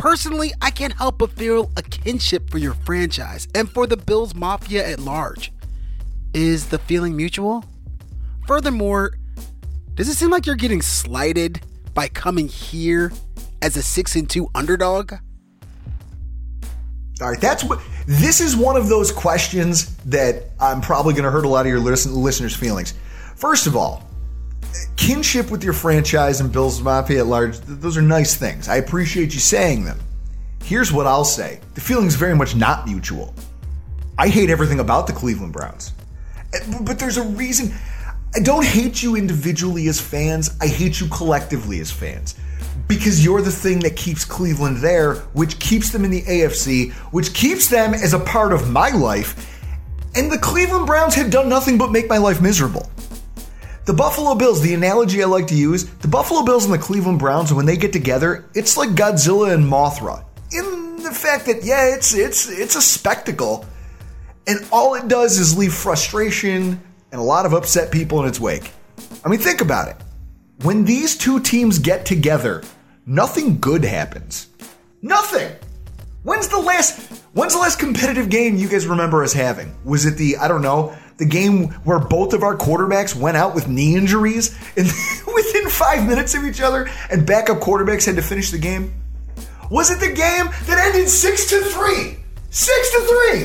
Personally, 0.00 0.54
I 0.62 0.70
can't 0.70 0.94
help 0.94 1.18
but 1.18 1.30
feel 1.32 1.70
a 1.76 1.82
kinship 1.82 2.48
for 2.48 2.56
your 2.56 2.72
franchise 2.72 3.46
and 3.54 3.68
for 3.68 3.86
the 3.86 3.98
Bills 3.98 4.34
Mafia 4.34 4.88
at 4.88 4.98
large. 4.98 5.52
Is 6.32 6.68
the 6.68 6.78
feeling 6.78 7.14
mutual? 7.14 7.66
Furthermore, 8.46 9.12
does 9.96 10.08
it 10.08 10.14
seem 10.14 10.30
like 10.30 10.46
you're 10.46 10.56
getting 10.56 10.80
slighted 10.80 11.60
by 11.92 12.08
coming 12.08 12.48
here 12.48 13.12
as 13.60 13.76
a 13.76 13.82
6 13.82 14.16
and 14.16 14.30
2 14.30 14.48
underdog? 14.54 15.12
All 17.20 17.28
right, 17.28 17.38
that's 17.38 17.62
what 17.62 17.82
this 18.06 18.40
is 18.40 18.56
one 18.56 18.78
of 18.78 18.88
those 18.88 19.12
questions 19.12 19.94
that 20.06 20.44
I'm 20.58 20.80
probably 20.80 21.12
going 21.12 21.24
to 21.24 21.30
hurt 21.30 21.44
a 21.44 21.48
lot 21.48 21.66
of 21.66 21.70
your 21.70 21.78
listen, 21.78 22.14
listeners' 22.14 22.56
feelings. 22.56 22.94
First 23.36 23.66
of 23.66 23.76
all, 23.76 24.09
kinship 24.96 25.50
with 25.50 25.64
your 25.64 25.72
franchise 25.72 26.40
and 26.40 26.52
Bills 26.52 26.80
Mafia 26.80 27.20
at 27.20 27.26
large, 27.26 27.58
those 27.60 27.96
are 27.96 28.02
nice 28.02 28.36
things. 28.36 28.68
I 28.68 28.76
appreciate 28.76 29.32
you 29.34 29.40
saying 29.40 29.84
them. 29.84 29.98
Here's 30.62 30.92
what 30.92 31.06
I'll 31.06 31.24
say 31.24 31.60
the 31.74 31.80
feeling's 31.80 32.14
very 32.14 32.36
much 32.36 32.54
not 32.54 32.86
mutual. 32.86 33.34
I 34.18 34.28
hate 34.28 34.50
everything 34.50 34.80
about 34.80 35.06
the 35.06 35.12
Cleveland 35.12 35.52
Browns. 35.52 35.92
Eh, 36.52 36.58
but 36.82 36.98
there's 36.98 37.16
a 37.16 37.22
reason. 37.22 37.74
I 38.34 38.40
don't 38.40 38.64
hate 38.64 39.02
you 39.02 39.16
individually 39.16 39.88
as 39.88 40.00
fans, 40.00 40.56
I 40.60 40.68
hate 40.68 41.00
you 41.00 41.08
collectively 41.08 41.80
as 41.80 41.90
fans. 41.90 42.36
Because 42.86 43.24
you're 43.24 43.42
the 43.42 43.50
thing 43.50 43.80
that 43.80 43.96
keeps 43.96 44.24
Cleveland 44.24 44.76
there, 44.78 45.14
which 45.32 45.58
keeps 45.58 45.90
them 45.90 46.04
in 46.04 46.10
the 46.10 46.22
AFC, 46.22 46.92
which 47.12 47.34
keeps 47.34 47.68
them 47.68 47.94
as 47.94 48.12
a 48.12 48.18
part 48.18 48.52
of 48.52 48.70
my 48.70 48.90
life. 48.90 49.58
And 50.14 50.30
the 50.30 50.38
Cleveland 50.38 50.86
Browns 50.86 51.14
have 51.14 51.30
done 51.30 51.48
nothing 51.48 51.78
but 51.78 51.90
make 51.90 52.08
my 52.08 52.18
life 52.18 52.40
miserable. 52.40 52.90
The 53.90 53.96
Buffalo 53.96 54.36
Bills, 54.36 54.60
the 54.60 54.72
analogy 54.72 55.20
I 55.20 55.26
like 55.26 55.48
to 55.48 55.56
use, 55.56 55.82
the 55.82 56.06
Buffalo 56.06 56.44
Bills 56.44 56.64
and 56.64 56.72
the 56.72 56.78
Cleveland 56.78 57.18
Browns, 57.18 57.52
when 57.52 57.66
they 57.66 57.76
get 57.76 57.92
together, 57.92 58.48
it's 58.54 58.76
like 58.76 58.90
Godzilla 58.90 59.52
and 59.52 59.64
Mothra. 59.64 60.24
In 60.52 61.02
the 61.02 61.10
fact 61.10 61.46
that, 61.46 61.64
yeah, 61.64 61.92
it's 61.92 62.14
it's 62.14 62.48
it's 62.48 62.76
a 62.76 62.80
spectacle. 62.80 63.66
And 64.46 64.64
all 64.70 64.94
it 64.94 65.08
does 65.08 65.40
is 65.40 65.58
leave 65.58 65.74
frustration 65.74 66.80
and 67.10 67.20
a 67.20 67.24
lot 67.24 67.46
of 67.46 67.52
upset 67.52 67.90
people 67.90 68.22
in 68.22 68.28
its 68.28 68.38
wake. 68.38 68.70
I 69.24 69.28
mean, 69.28 69.40
think 69.40 69.60
about 69.60 69.88
it. 69.88 69.96
When 70.62 70.84
these 70.84 71.18
two 71.18 71.40
teams 71.40 71.80
get 71.80 72.06
together, 72.06 72.62
nothing 73.06 73.58
good 73.58 73.82
happens. 73.82 74.50
Nothing. 75.02 75.50
When's 76.22 76.46
the 76.46 76.60
last 76.60 77.00
when's 77.32 77.54
the 77.54 77.58
last 77.58 77.80
competitive 77.80 78.28
game 78.28 78.54
you 78.54 78.68
guys 78.68 78.86
remember 78.86 79.24
us 79.24 79.32
having? 79.32 79.74
Was 79.82 80.06
it 80.06 80.16
the 80.16 80.36
I 80.36 80.46
don't 80.46 80.62
know, 80.62 80.96
the 81.20 81.26
game 81.26 81.68
where 81.84 82.00
both 82.00 82.32
of 82.32 82.42
our 82.42 82.56
quarterbacks 82.56 83.14
went 83.14 83.36
out 83.36 83.54
with 83.54 83.68
knee 83.68 83.94
injuries 83.94 84.58
within 84.76 85.68
5 85.68 86.08
minutes 86.08 86.34
of 86.34 86.44
each 86.44 86.60
other 86.60 86.90
and 87.10 87.26
backup 87.26 87.58
quarterbacks 87.58 88.06
had 88.06 88.16
to 88.16 88.22
finish 88.22 88.50
the 88.50 88.58
game? 88.58 88.92
Was 89.70 89.90
it 89.90 90.00
the 90.00 90.12
game 90.12 90.46
that 90.66 90.78
ended 90.78 91.08
6 91.08 91.50
to 91.50 91.60
3? 91.60 92.16
Six 92.52 92.90
to 92.90 93.00
three, 93.02 93.44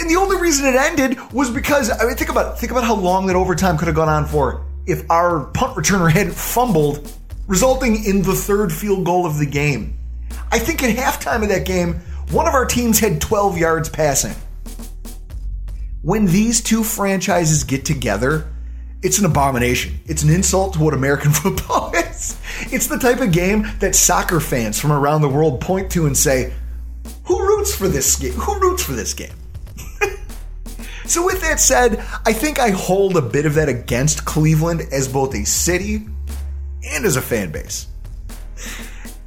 and 0.00 0.10
the 0.10 0.16
only 0.18 0.40
reason 0.40 0.66
it 0.66 0.74
ended 0.74 1.16
was 1.32 1.50
because 1.50 1.88
I 1.88 2.04
mean, 2.04 2.16
think 2.16 2.30
about 2.30 2.58
think 2.58 2.72
about 2.72 2.82
how 2.82 2.96
long 2.96 3.28
that 3.28 3.36
overtime 3.36 3.78
could 3.78 3.86
have 3.86 3.94
gone 3.94 4.08
on 4.08 4.26
for 4.26 4.66
if 4.86 5.08
our 5.08 5.44
punt 5.44 5.76
returner 5.76 6.10
hadn't 6.10 6.34
fumbled, 6.34 7.12
resulting 7.46 8.04
in 8.04 8.22
the 8.22 8.34
third 8.34 8.72
field 8.72 9.04
goal 9.04 9.24
of 9.24 9.38
the 9.38 9.46
game. 9.46 9.96
I 10.50 10.58
think 10.58 10.82
at 10.82 10.96
halftime 10.96 11.44
of 11.44 11.48
that 11.50 11.64
game, 11.64 12.00
one 12.30 12.48
of 12.48 12.54
our 12.54 12.64
teams 12.64 12.98
had 12.98 13.20
12 13.20 13.56
yards 13.56 13.88
passing. 13.88 14.34
When 16.02 16.26
these 16.26 16.60
two 16.60 16.84
franchises 16.84 17.64
get 17.64 17.84
together, 17.84 18.48
it's 19.02 19.18
an 19.18 19.24
abomination. 19.24 19.98
It's 20.06 20.22
an 20.22 20.30
insult 20.30 20.74
to 20.74 20.80
what 20.80 20.94
American 20.94 21.30
football 21.32 21.92
is. 21.94 22.38
It's 22.72 22.86
the 22.86 22.98
type 22.98 23.20
of 23.20 23.32
game 23.32 23.66
that 23.80 23.94
soccer 23.94 24.40
fans 24.40 24.78
from 24.78 24.92
around 24.92 25.22
the 25.22 25.28
world 25.28 25.60
point 25.60 25.90
to 25.92 26.06
and 26.06 26.16
say, 26.16 26.52
who 27.24 27.38
roots 27.40 27.74
for 27.74 27.88
this 27.88 28.16
game? 28.16 28.32
Who 28.32 28.58
roots 28.60 28.82
for 28.82 28.92
this 28.92 29.12
game? 29.12 29.34
so, 31.04 31.24
with 31.24 31.40
that 31.42 31.60
said, 31.60 31.98
I 32.24 32.32
think 32.32 32.58
I 32.58 32.70
hold 32.70 33.16
a 33.16 33.22
bit 33.22 33.44
of 33.44 33.54
that 33.54 33.68
against 33.68 34.24
Cleveland 34.24 34.82
as 34.92 35.08
both 35.08 35.34
a 35.34 35.44
city 35.44 36.06
and 36.84 37.04
as 37.04 37.16
a 37.16 37.22
fan 37.22 37.50
base. 37.52 37.86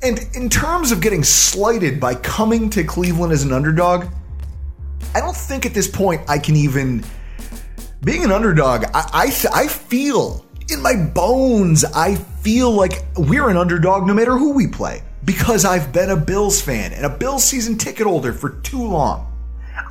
And 0.01 0.19
in 0.33 0.49
terms 0.49 0.91
of 0.91 0.99
getting 0.99 1.23
slighted 1.23 1.99
by 1.99 2.15
coming 2.15 2.69
to 2.71 2.83
Cleveland 2.83 3.33
as 3.33 3.43
an 3.43 3.53
underdog, 3.53 4.07
I 5.13 5.19
don't 5.19 5.35
think 5.35 5.65
at 5.65 5.73
this 5.73 5.89
point 5.89 6.21
I 6.27 6.39
can 6.39 6.55
even. 6.55 7.03
Being 8.03 8.23
an 8.23 8.31
underdog, 8.31 8.85
I, 8.95 9.05
I, 9.13 9.47
I 9.53 9.67
feel 9.67 10.43
in 10.71 10.81
my 10.81 10.95
bones, 10.95 11.83
I 11.83 12.15
feel 12.15 12.71
like 12.71 13.03
we're 13.15 13.49
an 13.49 13.57
underdog 13.57 14.07
no 14.07 14.13
matter 14.13 14.37
who 14.37 14.53
we 14.53 14.67
play 14.67 15.03
because 15.25 15.65
I've 15.65 15.93
been 15.93 16.09
a 16.09 16.15
Bills 16.15 16.61
fan 16.61 16.93
and 16.93 17.05
a 17.05 17.09
Bills 17.09 17.43
season 17.43 17.77
ticket 17.77 18.07
holder 18.07 18.33
for 18.33 18.49
too 18.61 18.83
long. 18.83 19.27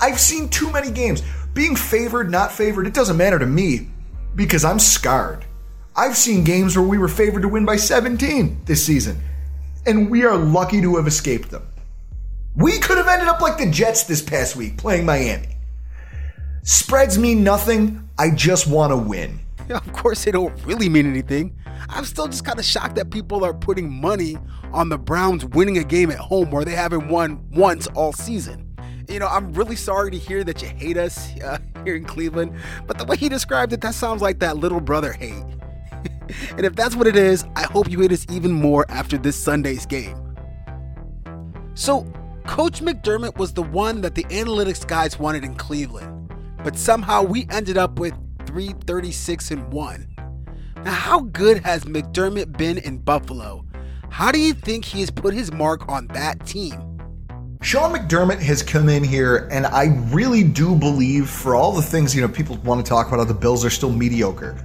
I've 0.01 0.19
seen 0.19 0.49
too 0.49 0.71
many 0.73 0.91
games. 0.91 1.23
Being 1.53 1.77
favored, 1.77 2.31
not 2.31 2.51
favored, 2.53 2.87
it 2.87 2.95
doesn't 2.95 3.17
matter 3.17 3.39
to 3.39 3.47
me 3.47 3.89
because 4.35 4.65
I'm 4.65 4.79
scarred. 4.79 5.45
I've 5.95 6.17
seen 6.17 6.45
games 6.45 6.77
where 6.77 6.87
we 6.87 6.99
were 6.99 7.09
favored 7.09 7.43
to 7.43 7.49
win 7.49 7.67
by 7.67 7.77
17 7.77 8.63
this 8.65 8.85
season, 8.85 9.21
and 9.87 10.11
we 10.11 10.25
are 10.25 10.37
lucky 10.37 10.81
to 10.81 10.97
have 10.97 11.07
escaped 11.07 11.51
them. 11.51 11.67
We 12.57 12.79
could 12.79 12.99
have 12.99 13.07
ended 13.07 13.29
up 13.29 13.41
like 13.41 13.59
the 13.59 13.71
Jets 13.71 14.05
this 14.05 14.21
past 14.21 14.57
week 14.57 14.77
playing 14.77 15.07
Miami. 15.07 15.57
Spreads 16.63 17.19
mean 17.19 17.45
nothing. 17.45 18.09
I 18.19 18.31
just 18.31 18.67
want 18.67 18.91
to 18.91 18.97
win. 18.97 19.41
Yeah, 19.69 19.77
of 19.77 19.93
course, 19.93 20.25
they 20.25 20.33
don't 20.33 20.53
really 20.65 20.89
mean 20.89 21.07
anything. 21.07 21.57
I'm 21.89 22.05
still 22.05 22.27
just 22.27 22.45
kind 22.45 22.59
of 22.59 22.65
shocked 22.65 22.97
that 22.97 23.11
people 23.11 23.45
are 23.45 23.55
putting 23.55 23.91
money 23.91 24.37
on 24.73 24.89
the 24.89 24.99
Browns 24.99 25.45
winning 25.45 25.79
a 25.79 25.85
game 25.85 26.11
at 26.11 26.19
home 26.19 26.51
where 26.51 26.65
they 26.65 26.75
haven't 26.75 27.09
won 27.09 27.45
once 27.53 27.87
all 27.89 28.13
season. 28.13 28.77
You 29.09 29.21
know, 29.21 29.29
I'm 29.29 29.53
really 29.53 29.77
sorry 29.77 30.11
to 30.11 30.19
hear 30.19 30.45
that 30.45 30.61
you 30.61 30.69
hate 30.69 30.97
us 30.97 31.41
uh, 31.45 31.59
here 31.85 31.97
in 31.97 32.05
Cleveland, 32.05 32.57
but 32.87 32.99
the 32.99 33.05
way 33.05 33.17
he 33.17 33.29
described 33.29 33.73
it, 33.73 33.81
that 33.81 33.95
sounds 33.95 34.23
like 34.23 34.41
that 34.41 34.57
little 34.57 34.81
brother 34.81 35.13
hate. 35.13 35.45
and 36.51 36.67
if 36.67 36.75
that's 36.75 36.95
what 36.95 37.07
it 37.07 37.17
is, 37.17 37.45
I 37.57 37.63
hope 37.63 37.91
you 37.91 38.01
hate 38.01 38.13
us 38.13 38.27
even 38.31 38.53
more 38.53 38.85
after 38.89 39.17
this 39.17 39.37
Sunday's 39.37 39.87
game. 39.87 40.17
So, 41.75 42.07
Coach 42.47 42.81
McDermott 42.81 43.37
was 43.37 43.53
the 43.53 43.63
one 43.63 44.01
that 44.01 44.15
the 44.15 44.25
analytics 44.25 44.87
guys 44.87 45.19
wanted 45.19 45.45
in 45.45 45.55
Cleveland, 45.55 46.33
but 46.65 46.77
somehow 46.77 47.23
we 47.23 47.47
ended 47.51 47.77
up 47.79 47.99
with 47.99 48.15
336 48.47 49.51
and 49.51 49.73
1. 49.73 50.17
Now, 50.85 50.93
how 50.93 51.21
good 51.21 51.59
has 51.65 51.85
McDermott 51.85 52.57
been 52.57 52.79
in 52.79 52.99
Buffalo? 52.99 53.65
How 54.09 54.33
do 54.33 54.39
you 54.39 54.55
think 54.55 54.85
he 54.85 55.01
has 55.01 55.11
put 55.11 55.35
his 55.35 55.53
mark 55.53 55.89
on 55.89 56.07
that 56.09 56.45
team? 56.47 56.99
Sean 57.63 57.95
McDermott 57.95 58.41
has 58.41 58.63
come 58.63 58.89
in 58.89 59.05
here, 59.05 59.49
and 59.53 59.67
I 59.67 59.97
really 60.11 60.43
do 60.43 60.75
believe, 60.75 61.29
for 61.29 61.55
all 61.55 61.73
the 61.73 61.83
things 61.83 62.15
you 62.17 62.23
know 62.23 62.29
people 62.29 62.57
want 62.65 62.85
to 62.85 62.89
talk 62.89 63.09
about, 63.09 63.19
how 63.19 63.25
the 63.25 63.35
Bills 63.35 63.65
are 63.65 63.71
still 63.71 63.93
mediocre. 63.93 64.57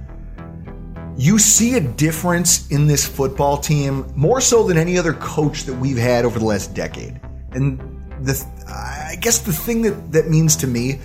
you 1.16 1.38
see 1.38 1.76
a 1.76 1.80
difference 1.80 2.68
in 2.70 2.86
this 2.86 3.06
football 3.06 3.56
team 3.56 4.06
more 4.14 4.40
so 4.40 4.62
than 4.66 4.76
any 4.76 4.98
other 4.98 5.14
coach 5.14 5.64
that 5.64 5.74
we've 5.74 5.96
had 5.96 6.24
over 6.24 6.38
the 6.38 6.44
last 6.44 6.74
decade. 6.74 7.20
And 7.56 7.80
the 8.20 8.46
I 8.68 9.16
guess 9.20 9.38
the 9.38 9.52
thing 9.52 9.82
that 9.82 10.12
that 10.12 10.28
means 10.28 10.56
to 10.56 10.66
me, 10.66 11.00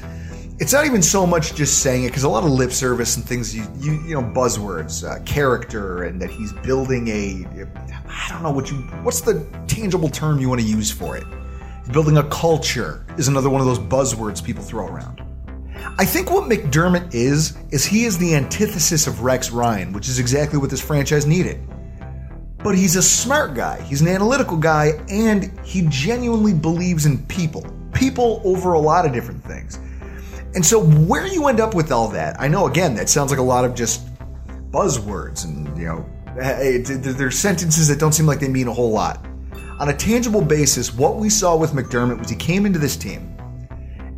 it's 0.60 0.74
not 0.74 0.86
even 0.86 1.02
so 1.02 1.26
much 1.26 1.56
just 1.56 1.80
saying 1.80 2.04
it 2.04 2.08
because 2.10 2.24
a 2.24 2.30
lot 2.30 2.44
of 2.44 2.52
lip 2.52 2.72
service 2.72 3.16
and 3.16 3.26
things 3.26 3.56
you 3.56 3.66
you, 3.80 3.94
you 4.06 4.14
know 4.14 4.22
buzzwords, 4.22 5.04
uh, 5.08 5.24
character, 5.24 6.04
and 6.04 6.22
that 6.22 6.30
he's 6.30 6.54
building 6.54 7.08
a 7.08 7.46
I 8.08 8.28
don't 8.30 8.44
know 8.44 8.52
what 8.52 8.70
you 8.70 8.78
what's 9.04 9.22
the 9.22 9.48
tangible 9.68 10.10
term 10.10 10.40
you 10.40 10.50
want 10.50 10.62
to 10.62 10.68
use 10.68 10.92
for 10.92 11.18
it. 11.18 11.24
Building 11.92 12.18
a 12.18 12.24
culture 12.30 13.06
is 13.18 13.28
another 13.28 13.50
one 13.50 13.62
of 13.62 13.68
those 13.68 13.80
buzzwords 13.80 14.44
people 14.44 14.64
throw 14.64 14.88
around. 14.88 15.24
I 15.98 16.06
think 16.06 16.30
what 16.30 16.50
McDermott 16.50 17.14
is, 17.14 17.58
is 17.72 17.84
he 17.86 18.06
is 18.06 18.18
the 18.18 18.36
antithesis 18.36 19.08
of 19.08 19.22
Rex 19.22 19.50
Ryan, 19.50 19.94
which 19.94 20.08
is 20.08 20.20
exactly 20.20 20.60
what 20.60 20.70
this 20.70 20.80
franchise 20.80 21.26
needed. 21.26 21.60
But 22.64 22.78
he's 22.78 22.96
a 22.96 23.02
smart 23.02 23.56
guy, 23.56 23.82
he's 23.82 24.02
an 24.02 24.08
analytical 24.08 24.58
guy, 24.58 24.92
and 25.10 25.52
he 25.66 25.88
genuinely 25.90 26.54
believes 26.54 27.06
in 27.06 27.26
people. 27.26 27.66
People 27.94 28.42
over 28.44 28.74
a 28.74 28.80
lot 28.80 29.06
of 29.06 29.14
different 29.14 29.44
things. 29.44 29.80
And 30.54 30.66
so, 30.66 30.84
where 30.84 31.26
you 31.26 31.48
end 31.48 31.60
up 31.60 31.74
with 31.74 31.92
all 31.92 32.08
that, 32.10 32.40
I 32.40 32.48
know 32.48 32.68
again, 32.68 32.94
that 32.96 33.10
sounds 33.10 33.32
like 33.32 33.40
a 33.40 33.44
lot 33.44 33.66
of 33.66 33.74
just 33.74 34.08
buzzwords 34.72 35.46
and, 35.46 35.78
you 35.78 35.86
know, 35.86 36.06
eh, 36.40 36.80
there's 36.84 37.38
sentences 37.38 37.88
that 37.88 38.00
don't 38.00 38.14
seem 38.14 38.26
like 38.26 38.40
they 38.40 38.50
mean 38.50 38.68
a 38.68 38.74
whole 38.74 38.92
lot. 38.92 39.26
On 39.80 39.90
a 39.90 39.96
tangible 39.96 40.42
basis, 40.42 40.94
what 40.94 41.16
we 41.16 41.30
saw 41.30 41.56
with 41.56 41.72
McDermott 41.72 42.20
was 42.20 42.30
he 42.30 42.36
came 42.36 42.66
into 42.66 42.80
this 42.80 42.96
team 42.96 43.32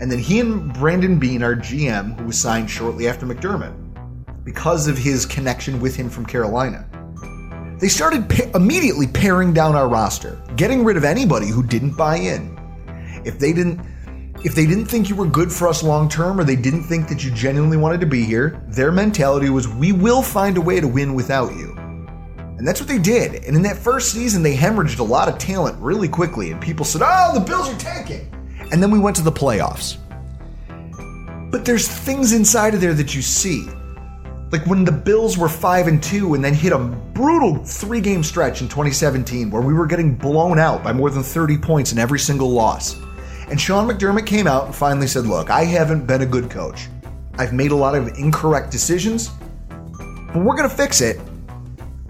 and 0.03 0.11
then 0.11 0.19
he 0.19 0.41
and 0.41 0.73
Brandon 0.73 1.17
Beane, 1.17 1.43
our 1.43 1.55
GM, 1.55 2.19
who 2.19 2.25
was 2.25 2.37
signed 2.37 2.69
shortly 2.69 3.07
after 3.07 3.25
McDermott, 3.25 3.73
because 4.43 4.89
of 4.89 4.97
his 4.97 5.25
connection 5.25 5.79
with 5.79 5.95
him 5.95 6.09
from 6.09 6.25
Carolina, 6.25 6.85
they 7.83 7.89
started 7.89 8.29
pa- 8.29 8.49
immediately 8.55 9.07
paring 9.07 9.51
down 9.51 9.75
our 9.75 9.89
roster, 9.89 10.41
getting 10.55 10.85
rid 10.85 10.95
of 10.95 11.03
anybody 11.03 11.47
who 11.47 11.61
didn't 11.61 11.97
buy 11.97 12.15
in. 12.15 12.57
If 13.25 13.39
they 13.39 13.51
didn't 13.51 13.85
if 14.45 14.55
they 14.55 14.65
didn't 14.65 14.85
think 14.85 15.09
you 15.09 15.17
were 15.17 15.25
good 15.25 15.51
for 15.51 15.67
us 15.67 15.83
long 15.83 16.07
term 16.07 16.39
or 16.39 16.45
they 16.45 16.55
didn't 16.55 16.83
think 16.83 17.09
that 17.09 17.25
you 17.25 17.31
genuinely 17.31 17.75
wanted 17.75 17.99
to 17.99 18.05
be 18.05 18.23
here, 18.23 18.63
their 18.69 18.89
mentality 18.89 19.49
was 19.49 19.67
we 19.67 19.91
will 19.91 20.21
find 20.21 20.55
a 20.55 20.61
way 20.61 20.79
to 20.79 20.87
win 20.87 21.13
without 21.13 21.53
you. 21.55 21.73
And 22.57 22.65
that's 22.65 22.79
what 22.79 22.87
they 22.87 22.99
did. 22.99 23.43
And 23.43 23.53
in 23.53 23.61
that 23.63 23.75
first 23.75 24.13
season, 24.13 24.43
they 24.43 24.55
hemorrhaged 24.55 24.99
a 24.99 25.03
lot 25.03 25.27
of 25.27 25.37
talent 25.37 25.77
really 25.81 26.07
quickly. 26.07 26.51
And 26.51 26.61
people 26.61 26.85
said, 26.85 27.01
oh, 27.03 27.33
the 27.33 27.41
Bills 27.41 27.69
are 27.69 27.77
tanking 27.77 28.29
and 28.71 28.81
then 28.81 28.91
we 28.91 28.99
went 28.99 29.17
to 29.17 29.23
the 29.23 29.31
playoffs. 29.31 29.97
But 31.51 31.65
there's 31.65 31.89
things 31.89 32.31
inside 32.31 32.75
of 32.75 32.79
there 32.79 32.93
that 32.93 33.13
you 33.13 33.21
see. 33.21 33.67
Like 34.53 34.65
when 34.67 34.85
the 34.85 34.91
Bills 34.93 35.37
were 35.37 35.49
5 35.49 35.87
and 35.87 36.01
2 36.01 36.33
and 36.33 36.43
then 36.43 36.53
hit 36.53 36.71
a 36.71 37.02
brutal 37.13 37.55
3-game 37.59 38.23
stretch 38.23 38.61
in 38.61 38.67
2017 38.67 39.51
where 39.51 39.61
we 39.61 39.73
were 39.73 39.85
getting 39.85 40.15
blown 40.15 40.57
out 40.57 40.83
by 40.83 40.91
more 40.91 41.09
than 41.09 41.23
30 41.23 41.57
points 41.57 41.91
in 41.91 41.99
every 41.99 42.19
single 42.19 42.49
loss. 42.49 42.95
And 43.49 43.59
Sean 43.59 43.87
McDermott 43.87 44.25
came 44.25 44.47
out 44.47 44.65
and 44.65 44.75
finally 44.75 45.07
said, 45.07 45.25
"Look, 45.25 45.49
I 45.49 45.65
haven't 45.65 46.07
been 46.07 46.21
a 46.21 46.25
good 46.25 46.49
coach. 46.49 46.87
I've 47.35 47.53
made 47.53 47.71
a 47.71 47.75
lot 47.75 47.93
of 47.95 48.07
incorrect 48.17 48.71
decisions, 48.71 49.29
but 49.99 50.37
we're 50.37 50.55
going 50.55 50.69
to 50.69 50.75
fix 50.75 51.01
it. 51.01 51.19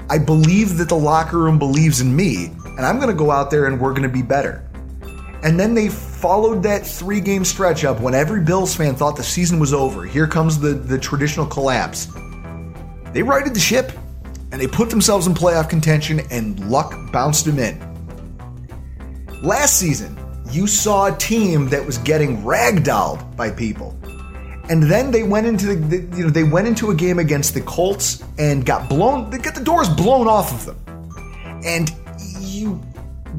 I 0.09 0.17
believe 0.19 0.77
that 0.77 0.89
the 0.89 0.97
locker 0.97 1.39
room 1.39 1.57
believes 1.57 2.01
in 2.01 2.15
me, 2.15 2.51
and 2.65 2.81
I'm 2.81 2.97
going 2.97 3.09
to 3.09 3.17
go 3.17 3.31
out 3.31 3.49
there 3.51 3.65
and 3.65 3.79
we're 3.79 3.91
going 3.91 4.03
to 4.03 4.09
be 4.09 4.21
better." 4.21 4.69
And 5.43 5.59
then 5.59 5.73
they 5.73 5.89
followed 5.89 6.63
that 6.63 6.85
three 6.85 7.19
game 7.19 7.43
stretch 7.43 7.83
up 7.83 7.99
when 7.99 8.13
every 8.13 8.39
Bills 8.39 8.73
fan 8.73 8.95
thought 8.95 9.17
the 9.17 9.23
season 9.23 9.59
was 9.59 9.73
over. 9.73 10.05
Here 10.05 10.27
comes 10.27 10.57
the, 10.57 10.69
the 10.69 10.97
traditional 10.97 11.45
collapse. 11.45 12.07
They 13.11 13.23
righted 13.23 13.53
the 13.53 13.59
ship 13.59 13.91
and 14.53 14.61
they 14.61 14.67
put 14.67 14.91
themselves 14.91 15.25
in 15.25 15.33
playoff 15.33 15.67
contention, 15.67 16.21
and 16.29 16.69
luck 16.69 17.11
bounced 17.11 17.45
them 17.45 17.57
in. 17.57 17.75
Last 19.41 19.79
season, 19.79 20.15
you 20.51 20.67
saw 20.67 21.11
a 21.11 21.17
team 21.17 21.69
that 21.69 21.83
was 21.83 21.97
getting 21.97 22.43
ragdolled 22.43 23.35
by 23.35 23.49
people. 23.49 23.97
And 24.69 24.83
then 24.83 25.09
they 25.09 25.23
went 25.23 25.47
into 25.47 25.75
the, 25.75 25.97
you 26.15 26.25
know 26.25 26.29
they 26.29 26.43
went 26.43 26.67
into 26.67 26.91
a 26.91 26.95
game 26.95 27.17
against 27.17 27.55
the 27.55 27.61
Colts 27.61 28.23
and 28.37 28.63
got 28.63 28.87
blown 28.87 29.29
they 29.31 29.39
got 29.39 29.55
the 29.55 29.63
doors 29.63 29.89
blown 29.89 30.27
off 30.27 30.53
of 30.53 30.65
them. 30.65 31.61
And 31.65 31.91
you 32.39 32.79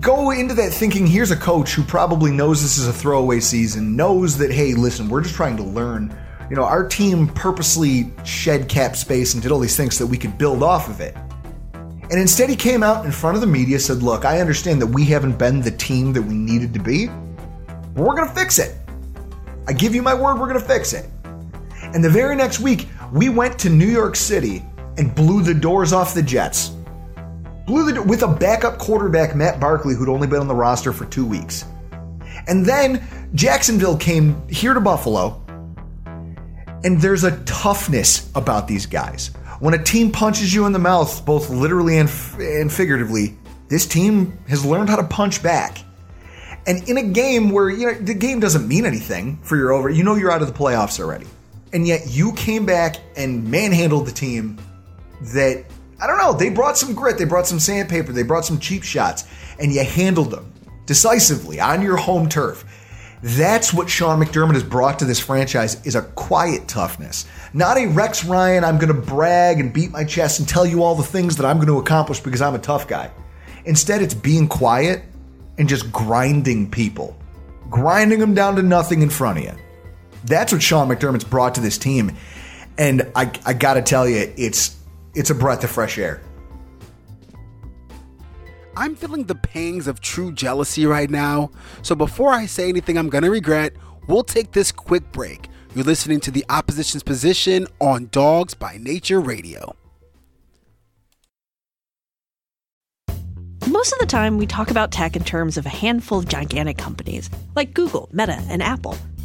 go 0.01 0.33
into 0.33 0.53
that 0.55 0.73
thinking 0.73 1.07
here's 1.07 1.31
a 1.31 1.37
coach 1.37 1.75
who 1.75 1.85
probably 1.85 2.33
knows 2.33 2.61
this 2.61 2.77
is 2.77 2.88
a 2.88 2.93
throwaway 2.93 3.38
season, 3.38 3.95
knows 3.95 4.37
that, 4.38 4.51
hey, 4.51 4.75
listen, 4.75 5.09
we're 5.09 5.23
just 5.23 5.37
trying 5.37 5.57
to 5.59 5.62
learn. 5.62 6.15
You 6.55 6.61
know, 6.61 6.67
our 6.67 6.87
team 6.87 7.27
purposely 7.27 8.12
shed 8.25 8.69
cap 8.69 8.95
space 8.95 9.35
and 9.35 9.43
did 9.43 9.51
all 9.51 9.59
these 9.59 9.77
things 9.77 9.97
so 9.97 10.05
that 10.05 10.09
we 10.09 10.17
could 10.17 10.38
build 10.38 10.62
off 10.62 10.88
of 10.88 11.01
it. 11.01 11.17
And 11.75 12.12
instead, 12.12 12.49
he 12.49 12.55
came 12.55 12.85
out 12.85 13.05
in 13.05 13.11
front 13.11 13.35
of 13.35 13.40
the 13.40 13.47
media, 13.49 13.77
said, 13.81 14.05
Look, 14.05 14.25
I 14.25 14.38
understand 14.38 14.81
that 14.81 14.87
we 14.87 15.05
haven't 15.05 15.37
been 15.37 15.61
the 15.62 15.73
team 15.73 16.12
that 16.12 16.23
we 16.23 16.35
needed 16.35 16.73
to 16.75 16.79
be, 16.79 17.09
we're 17.97 18.14
going 18.14 18.29
to 18.29 18.35
fix 18.37 18.61
it. 18.61 18.77
I 19.67 19.73
give 19.73 19.97
you 19.97 20.01
my 20.01 20.14
word, 20.14 20.38
we're 20.38 20.47
going 20.47 20.61
to 20.61 20.64
fix 20.64 20.93
it. 20.93 21.11
And 21.83 22.05
the 22.05 22.09
very 22.09 22.37
next 22.37 22.61
week, 22.61 22.87
we 23.12 23.31
went 23.31 23.59
to 23.59 23.69
New 23.69 23.90
York 23.90 24.14
City 24.14 24.64
and 24.97 25.12
blew 25.12 25.43
the 25.43 25.55
doors 25.55 25.93
off 25.93 26.14
the 26.14 26.23
Jets 26.23 26.71
blew 27.67 27.90
the 27.90 28.01
with 28.01 28.23
a 28.23 28.29
backup 28.29 28.79
quarterback 28.79 29.35
Matt 29.35 29.59
Barkley 29.59 29.97
who'd 29.97 30.09
only 30.09 30.29
been 30.29 30.38
on 30.38 30.47
the 30.47 30.55
roster 30.55 30.93
for 30.93 31.07
2 31.07 31.27
weeks. 31.27 31.64
And 32.47 32.64
then 32.64 33.03
Jacksonville 33.35 33.97
came 33.97 34.47
here 34.49 34.73
to 34.73 34.81
Buffalo. 34.81 35.44
And 36.85 37.01
there's 37.01 37.25
a 37.25 37.42
toughness 37.44 38.31
about 38.35 38.68
these 38.68 38.87
guys. 38.87 39.29
When 39.59 39.75
a 39.75 39.83
team 39.83 40.12
punches 40.12 40.55
you 40.55 40.66
in 40.66 40.73
the 40.73 40.79
mouth, 40.79 41.25
both 41.25 41.49
literally 41.49 41.99
and, 41.99 42.11
and 42.38 42.70
figuratively, 42.70 43.37
this 43.68 43.87
team 43.87 44.38
has 44.49 44.64
learned 44.64 44.90
how 44.90 44.97
to 44.97 45.05
punch 45.05 45.42
back. 45.42 45.79
And 46.66 46.87
in 46.88 46.99
a 46.99 47.03
game 47.03 47.51
where 47.51 47.70
you 47.70 47.87
know 47.87 47.94
the 47.94 48.14
game 48.14 48.40
doesn't 48.40 48.66
mean 48.68 48.87
anything 48.87 49.38
for 49.42 49.57
your 49.57 49.73
over, 49.73 49.88
you 49.88 50.03
know 50.03 50.14
you're 50.14 50.31
out 50.31 50.42
of 50.42 50.49
the 50.49 50.55
playoffs 50.55 51.01
already. 51.01 51.27
And 51.73 51.87
yet 51.87 52.03
you 52.07 52.33
came 52.35 52.64
back 52.66 52.97
and 53.16 53.51
manhandled 53.51 54.07
the 54.07 54.12
team 54.12 54.59
that 55.35 55.64
I 56.01 56.07
don't 56.07 56.18
know. 56.18 56.33
They 56.33 56.51
brought 56.51 56.77
some 56.77 56.94
grit. 56.94 57.18
They 57.18 57.25
brought 57.25 57.47
some 57.47 57.59
sandpaper. 57.59 58.12
They 58.12 58.23
brought 58.23 58.44
some 58.44 58.59
cheap 58.59 58.83
shots, 58.83 59.25
and 59.59 59.73
you 59.73 59.85
handled 59.85 60.31
them 60.31 60.53
decisively 60.87 61.61
on 61.61 61.81
your 61.83 61.97
home 61.97 62.29
turf. 62.29 62.64
That's 63.25 63.73
what 63.73 63.89
Sean 63.89 64.23
McDermott 64.23 64.53
has 64.53 64.63
brought 64.63 64.99
to 64.99 65.07
this 65.07 65.19
franchise 65.19 65.83
is 65.87 65.95
a 65.95 66.03
quiet 66.03 66.69
toughness. 66.69 67.25
Not 67.55 67.79
a 67.79 67.87
Rex 67.87 68.23
Ryan, 68.23 68.65
I'm 68.65 68.77
going 68.77 68.95
to 68.95 69.01
brag 69.01 69.61
and 69.61 69.73
beat 69.73 69.91
my 69.91 70.05
chest 70.05 70.41
and 70.41 70.47
tell 70.47 70.67
you 70.67 70.83
all 70.83 70.95
the 70.95 71.03
things 71.03 71.37
that 71.37 71.47
I'm 71.47 71.57
going 71.57 71.69
to 71.69 71.79
accomplish 71.79 72.21
because 72.21 72.43
I'm 72.43 72.55
a 72.55 72.59
tough 72.59 72.87
guy. 72.87 73.11
Instead, 73.65 74.03
it's 74.03 74.13
being 74.13 74.47
quiet 74.47 75.05
and 75.57 75.67
just 75.67 75.91
grinding 75.91 76.71
people, 76.71 77.17
grinding 77.71 78.19
them 78.19 78.35
down 78.35 78.57
to 78.57 78.63
nothing 78.63 79.01
in 79.01 79.09
front 79.09 79.39
of 79.39 79.45
you. 79.45 79.53
That's 80.27 80.53
what 80.53 80.63
Sean 80.63 80.89
McDermott's 80.89 81.25
brought 81.25 81.55
to 81.55 81.63
this 81.63 81.79
team. 81.79 82.15
And 82.77 83.11
I, 83.17 83.33
I 83.47 83.55
got 83.55 83.75
to 83.75 83.83
tell 83.83 84.07
you, 84.07 84.35
it's 84.37 84.77
it's 85.15 85.31
a 85.31 85.35
breath 85.35 85.65
of 85.65 85.71
fresh 85.71 85.97
air. 85.97 86.21
I'm 88.77 88.97
feeling 88.97 89.25
the 89.25 89.37
pangs 89.37 89.87
of 89.87 90.01
true 90.01 90.33
jealousy 90.33 90.85
right 90.85 91.09
now, 91.09 91.51
so 91.83 91.95
before 91.95 92.31
I 92.33 92.47
say 92.47 92.69
anything 92.69 92.99
I'm 92.99 93.09
gonna 93.09 93.31
regret, 93.31 93.75
we'll 94.09 94.25
take 94.25 94.51
this 94.51 94.73
quick 94.73 95.13
break. 95.13 95.49
You're 95.77 95.85
listening 95.85 96.21
to 96.21 96.31
the 96.33 96.45
opposition's 96.49 97.03
position 97.03 97.69
on 97.81 98.09
Dawgs 98.11 98.55
by 98.55 98.77
Nature 98.79 99.21
Radio. 99.21 99.77
Most 103.69 103.93
of 103.93 103.99
the 103.99 104.07
time, 104.07 104.39
we 104.39 104.47
talk 104.47 104.71
about 104.71 104.93
tech 104.93 105.17
in 105.17 105.25
terms 105.25 105.57
of 105.57 105.67
a 105.67 105.71
handful 105.71 106.19
of 106.19 106.29
gigantic 106.29 106.77
companies 106.77 107.31
like 107.55 107.75
Google, 107.75 108.09
Meta, 108.13 108.43
and 108.49 108.63
Apple. 108.63 108.97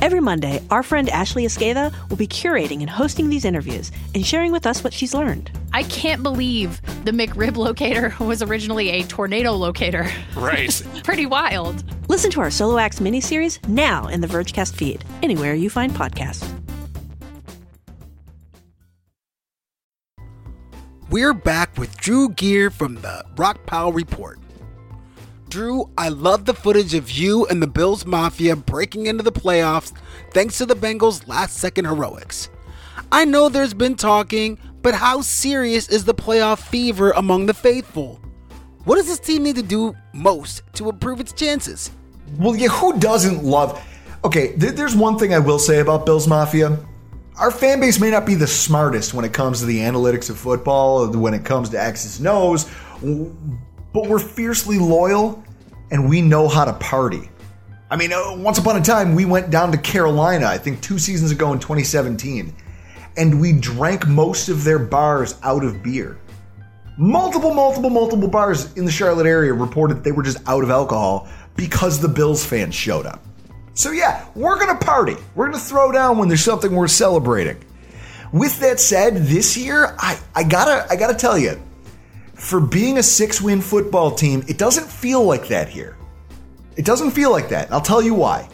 Every 0.00 0.20
Monday, 0.20 0.62
our 0.70 0.82
friend 0.82 1.08
Ashley 1.08 1.44
Esqueda 1.44 1.92
will 2.08 2.16
be 2.16 2.26
curating 2.26 2.80
and 2.80 2.90
hosting 2.90 3.28
these 3.28 3.44
interviews 3.44 3.90
and 4.14 4.24
sharing 4.24 4.52
with 4.52 4.66
us 4.66 4.84
what 4.84 4.92
she's 4.92 5.14
learned. 5.14 5.50
I 5.72 5.82
can't 5.82 6.22
believe 6.22 6.80
the 7.04 7.10
McRib 7.10 7.56
locator 7.56 8.14
was 8.24 8.42
originally 8.42 8.90
a 8.90 9.02
tornado 9.04 9.52
locator. 9.52 10.08
Right. 10.36 10.82
Pretty 11.04 11.26
wild. 11.26 11.82
Listen 12.08 12.30
to 12.32 12.40
our 12.40 12.50
Solo 12.50 12.78
Acts 12.78 13.00
miniseries 13.00 13.66
now 13.68 14.06
in 14.06 14.20
the 14.20 14.26
Vergecast 14.28 14.74
feed, 14.74 15.04
anywhere 15.22 15.54
you 15.54 15.68
find 15.68 15.92
podcasts. 15.92 16.48
we're 21.10 21.34
back 21.34 21.76
with 21.78 21.96
Drew 21.96 22.28
Gier 22.28 22.70
from 22.70 22.96
the 22.96 23.24
Rockpile 23.34 23.94
Report. 23.94 24.38
Drew, 25.48 25.88
I 25.96 26.10
love 26.10 26.44
the 26.44 26.54
footage 26.54 26.92
of 26.92 27.10
you 27.10 27.46
and 27.46 27.62
the 27.62 27.66
Bills 27.66 28.04
Mafia 28.04 28.54
breaking 28.54 29.06
into 29.06 29.22
the 29.22 29.32
playoffs 29.32 29.92
thanks 30.32 30.58
to 30.58 30.66
the 30.66 30.76
Bengals' 30.76 31.26
last 31.26 31.56
second 31.56 31.86
heroics. 31.86 32.50
I 33.10 33.24
know 33.24 33.48
there's 33.48 33.72
been 33.72 33.94
talking, 33.94 34.58
but 34.82 34.94
how 34.94 35.22
serious 35.22 35.88
is 35.88 36.04
the 36.04 36.14
playoff 36.14 36.58
fever 36.58 37.12
among 37.12 37.46
the 37.46 37.54
faithful? 37.54 38.20
What 38.84 38.96
does 38.96 39.06
this 39.06 39.18
team 39.18 39.42
need 39.42 39.56
to 39.56 39.62
do 39.62 39.94
most 40.12 40.62
to 40.74 40.90
improve 40.90 41.20
its 41.20 41.32
chances? 41.32 41.90
Well, 42.38 42.54
yeah, 42.54 42.68
who 42.68 42.98
doesn't 42.98 43.42
love. 43.42 43.82
Okay, 44.24 44.54
th- 44.56 44.74
there's 44.74 44.94
one 44.94 45.18
thing 45.18 45.32
I 45.32 45.38
will 45.38 45.58
say 45.58 45.80
about 45.80 46.04
Bills 46.04 46.28
Mafia. 46.28 46.78
Our 47.38 47.50
fan 47.50 47.80
base 47.80 47.98
may 48.00 48.10
not 48.10 48.26
be 48.26 48.34
the 48.34 48.46
smartest 48.46 49.14
when 49.14 49.24
it 49.24 49.32
comes 49.32 49.60
to 49.60 49.66
the 49.66 49.78
analytics 49.78 50.28
of 50.28 50.38
football, 50.38 51.08
when 51.08 51.32
it 51.34 51.44
comes 51.44 51.70
to 51.70 51.82
X's 51.82 52.18
and 52.18 52.28
O's, 52.28 52.68
but 53.92 54.06
we're 54.06 54.18
fiercely 54.18 54.78
loyal 54.78 55.42
and 55.90 56.08
we 56.08 56.20
know 56.20 56.48
how 56.48 56.64
to 56.64 56.72
party. 56.74 57.30
I 57.90 57.96
mean, 57.96 58.12
uh, 58.12 58.36
once 58.36 58.58
upon 58.58 58.76
a 58.76 58.82
time, 58.82 59.14
we 59.14 59.24
went 59.24 59.50
down 59.50 59.72
to 59.72 59.78
Carolina, 59.78 60.46
I 60.46 60.58
think 60.58 60.82
two 60.82 60.98
seasons 60.98 61.30
ago 61.30 61.52
in 61.52 61.58
2017, 61.58 62.54
and 63.16 63.40
we 63.40 63.52
drank 63.52 64.06
most 64.06 64.48
of 64.48 64.64
their 64.64 64.78
bars 64.78 65.36
out 65.42 65.64
of 65.64 65.82
beer. 65.82 66.18
Multiple, 66.98 67.54
multiple, 67.54 67.90
multiple 67.90 68.28
bars 68.28 68.72
in 68.74 68.84
the 68.84 68.90
Charlotte 68.90 69.26
area 69.26 69.52
reported 69.54 70.04
they 70.04 70.12
were 70.12 70.22
just 70.22 70.38
out 70.46 70.62
of 70.62 70.70
alcohol 70.70 71.28
because 71.56 72.00
the 72.00 72.08
Bills 72.08 72.44
fans 72.44 72.74
showed 72.74 73.06
up. 73.06 73.24
So, 73.72 73.92
yeah, 73.92 74.26
we're 74.34 74.58
going 74.58 74.76
to 74.76 74.84
party. 74.84 75.16
We're 75.34 75.46
going 75.46 75.58
to 75.58 75.64
throw 75.64 75.92
down 75.92 76.18
when 76.18 76.28
there's 76.28 76.44
something 76.44 76.74
worth 76.74 76.90
celebrating. 76.90 77.56
With 78.32 78.60
that 78.60 78.80
said, 78.80 79.16
this 79.16 79.56
year, 79.56 79.94
I, 79.98 80.18
I 80.34 80.44
gotta 80.44 80.86
I 80.90 80.96
gotta 80.96 81.14
tell 81.14 81.38
you, 81.38 81.58
for 82.38 82.60
being 82.60 82.98
a 82.98 83.02
six 83.02 83.40
win 83.40 83.60
football 83.60 84.12
team, 84.12 84.44
it 84.48 84.58
doesn't 84.58 84.86
feel 84.86 85.24
like 85.24 85.48
that 85.48 85.68
here. 85.68 85.96
It 86.76 86.84
doesn't 86.84 87.10
feel 87.10 87.30
like 87.30 87.48
that. 87.48 87.70
I'll 87.72 87.80
tell 87.80 88.00
you 88.00 88.14
why. 88.14 88.48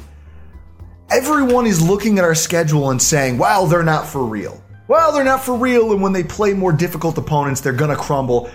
Everyone 1.10 1.66
is 1.66 1.86
looking 1.86 2.18
at 2.18 2.24
our 2.24 2.34
schedule 2.34 2.90
and 2.90 3.00
saying, 3.00 3.36
well, 3.36 3.66
they're 3.66 3.82
not 3.82 4.06
for 4.06 4.24
real. 4.24 4.62
Well, 4.88 5.12
they're 5.12 5.24
not 5.24 5.44
for 5.44 5.54
real, 5.54 5.92
and 5.92 6.02
when 6.02 6.12
they 6.12 6.22
play 6.22 6.52
more 6.54 6.72
difficult 6.72 7.16
opponents, 7.18 7.60
they're 7.60 7.72
gonna 7.72 7.96
crumble. 7.96 8.50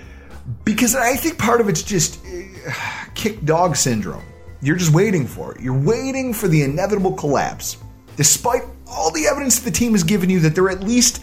Because 0.66 0.96
I 0.96 1.16
think 1.16 1.38
part 1.38 1.62
of 1.62 1.70
it's 1.70 1.84
just 1.84 2.24
uh, 2.26 2.72
kick 3.14 3.46
dog 3.46 3.76
syndrome. 3.76 4.24
You're 4.62 4.76
just 4.76 4.94
waiting 4.94 5.26
for 5.26 5.56
it. 5.56 5.62
You're 5.62 5.80
waiting 5.80 6.34
for 6.34 6.48
the 6.48 6.64
inevitable 6.64 7.14
collapse. 7.14 7.78
Despite 8.16 8.64
all 8.88 9.12
the 9.12 9.28
evidence 9.28 9.60
the 9.60 9.72
team 9.72 9.94
has 9.94 10.04
given 10.04 10.30
you 10.30 10.40
that 10.42 10.56
they're 10.56 10.70
at 10.70 10.84
least 10.84 11.22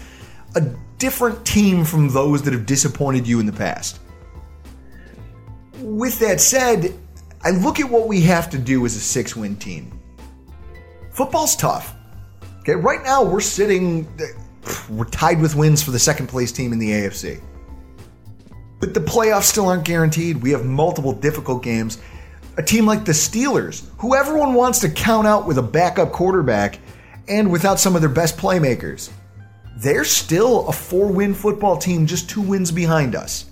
a 0.55 0.63
different 0.99 1.45
team 1.45 1.85
from 1.85 2.09
those 2.09 2.43
that 2.43 2.53
have 2.53 2.67
disappointed 2.67 3.27
you 3.27 3.41
in 3.41 3.47
the 3.47 3.53
past. 3.53 4.01
With 5.81 6.19
that 6.21 6.41
said, 6.41 6.95
I 7.43 7.51
look 7.51 7.81
at 7.81 7.89
what 7.91 8.09
we 8.09 8.23
have 8.23 8.51
to 8.51 8.59
do 8.59 8.85
as 8.87 8.97
a 8.97 9.01
six 9.01 9.37
win 9.37 9.57
team. 9.57 10.01
Football's 11.13 11.57
tough. 11.57 11.95
Okay, 12.61 12.75
right 12.75 13.03
now 13.05 13.23
we're 13.23 13.41
sitting, 13.41 14.09
we're 14.91 15.05
tied 15.05 15.41
with 15.41 15.55
wins 15.55 15.83
for 15.83 15.91
the 15.91 15.99
second 15.99 16.27
place 16.27 16.51
team 16.51 16.73
in 16.73 16.79
the 16.79 16.91
AFC. 16.91 17.41
But 18.81 18.93
the 18.93 19.01
playoffs 19.01 19.45
still 19.45 19.69
aren't 19.69 19.85
guaranteed. 19.85 20.43
We 20.43 20.51
have 20.51 20.65
multiple 20.65 21.13
difficult 21.13 21.63
games. 21.63 21.99
A 22.59 22.63
team 22.63 22.87
like 22.87 23.05
the 23.05 23.13
Steelers, 23.13 23.87
who 23.99 24.15
everyone 24.15 24.55
wants 24.55 24.81
to 24.81 24.89
count 24.89 25.27
out 25.27 25.47
with 25.47 25.59
a 25.59 25.63
backup 25.63 26.13
quarterback 26.13 26.79
and 27.29 27.51
without 27.51 27.79
some 27.79 27.95
of 27.95 28.03
their 28.03 28.11
best 28.11 28.37
playmakers, 28.37 29.11
they're 29.77 30.05
still 30.05 30.69
a 30.69 30.73
four 30.73 31.13
win 31.13 31.35
football 31.35 31.77
team, 31.77 32.07
just 32.07 32.31
two 32.31 32.41
wins 32.41 32.73
behind 32.73 33.15
us. 33.15 33.47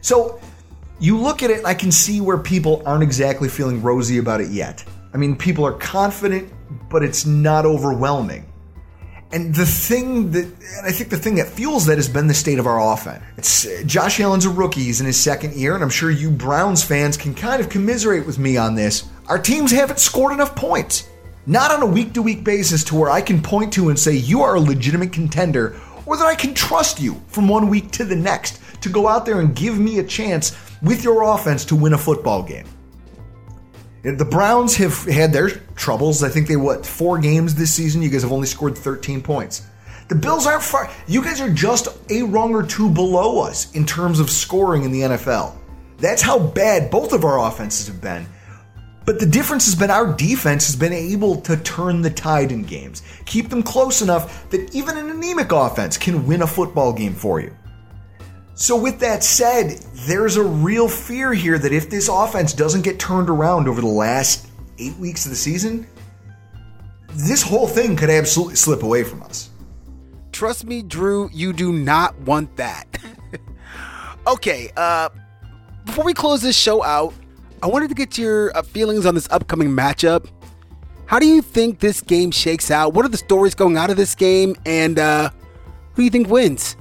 So 0.00 0.40
you 0.98 1.18
look 1.18 1.42
at 1.42 1.50
it, 1.50 1.64
I 1.64 1.74
can 1.74 1.92
see 1.92 2.20
where 2.20 2.38
people 2.38 2.82
aren't 2.84 3.02
exactly 3.02 3.48
feeling 3.48 3.82
rosy 3.82 4.18
about 4.18 4.40
it 4.40 4.50
yet. 4.50 4.84
I 5.12 5.16
mean, 5.16 5.36
people 5.36 5.64
are 5.64 5.72
confident, 5.72 6.52
but 6.90 7.02
it's 7.02 7.24
not 7.24 7.64
overwhelming. 7.64 8.50
And 9.32 9.54
the 9.54 9.66
thing 9.66 10.30
that, 10.32 10.44
and 10.44 10.86
I 10.86 10.92
think 10.92 11.10
the 11.10 11.16
thing 11.16 11.36
that 11.36 11.48
fuels 11.48 11.86
that 11.86 11.98
has 11.98 12.08
been 12.08 12.28
the 12.28 12.34
state 12.34 12.58
of 12.60 12.66
our 12.66 12.92
offense. 12.92 13.22
It's 13.36 13.66
uh, 13.66 13.82
Josh 13.84 14.20
Allen's 14.20 14.44
a 14.44 14.50
rookie, 14.50 14.84
he's 14.84 15.00
in 15.00 15.06
his 15.06 15.18
second 15.18 15.54
year, 15.54 15.74
and 15.74 15.82
I'm 15.82 15.90
sure 15.90 16.10
you 16.10 16.30
Browns 16.30 16.84
fans 16.84 17.16
can 17.16 17.34
kind 17.34 17.60
of 17.60 17.68
commiserate 17.68 18.26
with 18.26 18.38
me 18.38 18.56
on 18.56 18.76
this. 18.76 19.08
Our 19.26 19.38
teams 19.38 19.72
haven't 19.72 19.98
scored 19.98 20.32
enough 20.32 20.54
points. 20.54 21.08
Not 21.46 21.70
on 21.70 21.82
a 21.82 21.86
week 21.86 22.14
to 22.14 22.22
week 22.22 22.42
basis 22.42 22.82
to 22.84 22.96
where 22.96 23.10
I 23.10 23.20
can 23.20 23.42
point 23.42 23.72
to 23.74 23.90
and 23.90 23.98
say 23.98 24.14
you 24.14 24.42
are 24.42 24.54
a 24.54 24.60
legitimate 24.60 25.12
contender, 25.12 25.78
or 26.06 26.16
that 26.16 26.26
I 26.26 26.34
can 26.34 26.54
trust 26.54 27.00
you 27.00 27.20
from 27.28 27.48
one 27.48 27.68
week 27.68 27.90
to 27.92 28.04
the 28.04 28.16
next 28.16 28.60
to 28.82 28.88
go 28.88 29.08
out 29.08 29.26
there 29.26 29.40
and 29.40 29.54
give 29.54 29.78
me 29.78 29.98
a 29.98 30.04
chance 30.04 30.56
with 30.82 31.04
your 31.04 31.22
offense 31.22 31.64
to 31.66 31.76
win 31.76 31.92
a 31.92 31.98
football 31.98 32.42
game. 32.42 32.66
The 34.02 34.24
Browns 34.24 34.76
have 34.76 35.04
had 35.04 35.32
their 35.32 35.50
troubles. 35.76 36.22
I 36.22 36.28
think 36.28 36.46
they 36.46 36.56
what 36.56 36.84
four 36.84 37.18
games 37.18 37.54
this 37.54 37.72
season. 37.72 38.02
You 38.02 38.10
guys 38.10 38.22
have 38.22 38.32
only 38.32 38.46
scored 38.46 38.76
13 38.76 39.22
points. 39.22 39.66
The 40.08 40.14
Bills 40.14 40.46
aren't 40.46 40.62
far. 40.62 40.90
You 41.06 41.22
guys 41.24 41.40
are 41.40 41.50
just 41.50 41.88
a 42.10 42.22
rung 42.22 42.54
or 42.54 42.62
two 42.62 42.90
below 42.90 43.40
us 43.40 43.72
in 43.72 43.86
terms 43.86 44.20
of 44.20 44.28
scoring 44.28 44.84
in 44.84 44.92
the 44.92 45.00
NFL. 45.00 45.56
That's 45.98 46.20
how 46.20 46.38
bad 46.38 46.90
both 46.90 47.14
of 47.14 47.24
our 47.24 47.46
offenses 47.48 47.86
have 47.86 48.02
been. 48.02 48.26
But 49.04 49.20
the 49.20 49.26
difference 49.26 49.66
has 49.66 49.74
been 49.74 49.90
our 49.90 50.12
defense 50.12 50.66
has 50.66 50.76
been 50.76 50.92
able 50.92 51.40
to 51.42 51.56
turn 51.58 52.00
the 52.00 52.10
tide 52.10 52.52
in 52.52 52.62
games, 52.62 53.02
keep 53.26 53.50
them 53.50 53.62
close 53.62 54.00
enough 54.00 54.48
that 54.50 54.74
even 54.74 54.96
an 54.96 55.10
anemic 55.10 55.52
offense 55.52 55.98
can 55.98 56.26
win 56.26 56.42
a 56.42 56.46
football 56.46 56.92
game 56.92 57.14
for 57.14 57.40
you. 57.40 57.54
So, 58.54 58.76
with 58.76 59.00
that 59.00 59.24
said, 59.24 59.80
there's 60.06 60.36
a 60.36 60.42
real 60.42 60.88
fear 60.88 61.32
here 61.34 61.58
that 61.58 61.72
if 61.72 61.90
this 61.90 62.08
offense 62.08 62.52
doesn't 62.52 62.82
get 62.82 63.00
turned 63.00 63.28
around 63.28 63.68
over 63.68 63.80
the 63.80 63.86
last 63.86 64.46
eight 64.78 64.96
weeks 64.96 65.26
of 65.26 65.30
the 65.30 65.36
season, 65.36 65.86
this 67.08 67.42
whole 67.42 67.66
thing 67.66 67.96
could 67.96 68.10
absolutely 68.10 68.54
slip 68.54 68.82
away 68.82 69.02
from 69.02 69.22
us. 69.22 69.50
Trust 70.32 70.64
me, 70.64 70.82
Drew, 70.82 71.30
you 71.32 71.52
do 71.52 71.72
not 71.72 72.18
want 72.20 72.56
that. 72.56 72.86
okay, 74.26 74.70
uh, 74.76 75.08
before 75.84 76.04
we 76.04 76.14
close 76.14 76.40
this 76.40 76.56
show 76.56 76.82
out, 76.82 77.12
I 77.62 77.66
wanted 77.66 77.88
to 77.88 77.94
get 77.94 78.18
your 78.18 78.56
uh, 78.56 78.62
feelings 78.62 79.06
on 79.06 79.14
this 79.14 79.28
upcoming 79.30 79.68
matchup. 79.68 80.28
How 81.06 81.18
do 81.18 81.26
you 81.26 81.42
think 81.42 81.80
this 81.80 82.00
game 82.00 82.30
shakes 82.30 82.70
out? 82.70 82.94
What 82.94 83.04
are 83.04 83.08
the 83.08 83.16
stories 83.16 83.54
going 83.54 83.76
out 83.76 83.90
of 83.90 83.96
this 83.96 84.14
game? 84.14 84.56
And 84.64 84.98
uh, 84.98 85.30
who 85.92 85.96
do 85.96 86.02
you 86.04 86.10
think 86.10 86.28
wins? 86.28 86.76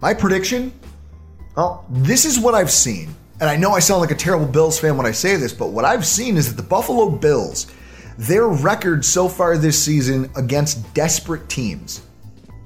My 0.00 0.14
prediction? 0.14 0.72
Well, 1.56 1.84
this 1.88 2.24
is 2.24 2.38
what 2.38 2.54
I've 2.54 2.70
seen. 2.70 3.14
And 3.40 3.48
I 3.48 3.56
know 3.56 3.72
I 3.72 3.78
sound 3.78 4.00
like 4.00 4.10
a 4.10 4.16
terrible 4.16 4.46
Bills 4.46 4.78
fan 4.78 4.96
when 4.96 5.06
I 5.06 5.12
say 5.12 5.36
this, 5.36 5.52
but 5.52 5.68
what 5.68 5.84
I've 5.84 6.06
seen 6.06 6.36
is 6.36 6.54
that 6.54 6.60
the 6.60 6.68
Buffalo 6.68 7.10
Bills, 7.10 7.72
their 8.18 8.48
record 8.48 9.04
so 9.04 9.28
far 9.28 9.56
this 9.56 9.82
season 9.82 10.30
against 10.36 10.92
desperate 10.94 11.48
teams, 11.48 12.02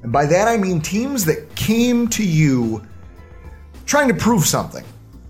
and 0.03 0.13
by 0.13 0.27
that 0.27 0.49
I 0.49 0.57
mean 0.57 0.81
teams 0.81 1.25
that 1.25 1.55
came 1.55 2.09
to 2.09 2.25
you 2.25 2.85
trying 3.87 4.09
to 4.09 4.15
prove 4.15 4.45
something 4.45 4.85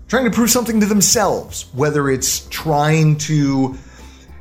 trying 0.07 0.25
to 0.25 0.31
prove 0.31 0.49
something 0.49 0.79
to 0.79 0.85
themselves, 0.85 1.65
whether 1.73 2.09
it's 2.09 2.47
trying 2.49 3.17
to, 3.17 3.75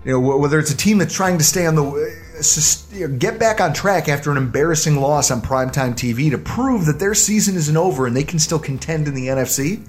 you 0.05 0.13
know, 0.13 0.21
whether 0.21 0.59
it's 0.59 0.71
a 0.71 0.77
team 0.77 0.99
that's 0.99 1.15
trying 1.15 1.39
to 1.39 1.45
stay 1.45 1.67
on 1.67 1.75
the, 1.75 3.17
get 3.19 3.39
back 3.39 3.61
on 3.61 3.73
track 3.73 4.09
after 4.09 4.31
an 4.31 4.37
embarrassing 4.37 4.97
loss 4.97 5.31
on 5.31 5.41
primetime 5.41 5.93
TV 5.93 6.31
to 6.31 6.39
prove 6.39 6.87
that 6.87 6.99
their 6.99 7.15
season 7.15 7.57
isn't 7.57 7.77
over 7.77 8.07
and 8.07 8.17
they 8.17 8.25
can 8.25 8.39
still 8.39 8.59
contend 8.59 9.09
in 9.09 9.15
the 9.15 9.29
NFC, 9.29 9.89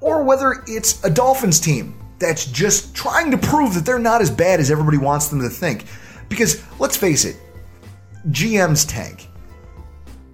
or 0.00 0.22
whether 0.22 0.62
it's 0.66 1.02
a 1.04 1.10
Dolphins 1.10 1.60
team 1.60 1.94
that's 2.18 2.44
just 2.44 2.94
trying 2.94 3.30
to 3.30 3.38
prove 3.38 3.74
that 3.74 3.86
they're 3.86 3.98
not 3.98 4.20
as 4.20 4.30
bad 4.30 4.60
as 4.60 4.70
everybody 4.70 4.98
wants 4.98 5.28
them 5.28 5.40
to 5.40 5.48
think. 5.48 5.84
Because 6.28 6.62
let's 6.78 6.96
face 6.96 7.24
it, 7.24 7.36
GMs 8.28 8.86
tank, 8.86 9.28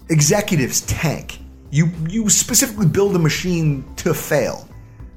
executives 0.09 0.81
tank 0.83 1.39
you 1.71 1.91
you 2.09 2.29
specifically 2.29 2.87
build 2.87 3.17
a 3.17 3.19
machine 3.19 3.85
to 3.97 4.15
fail. 4.15 4.69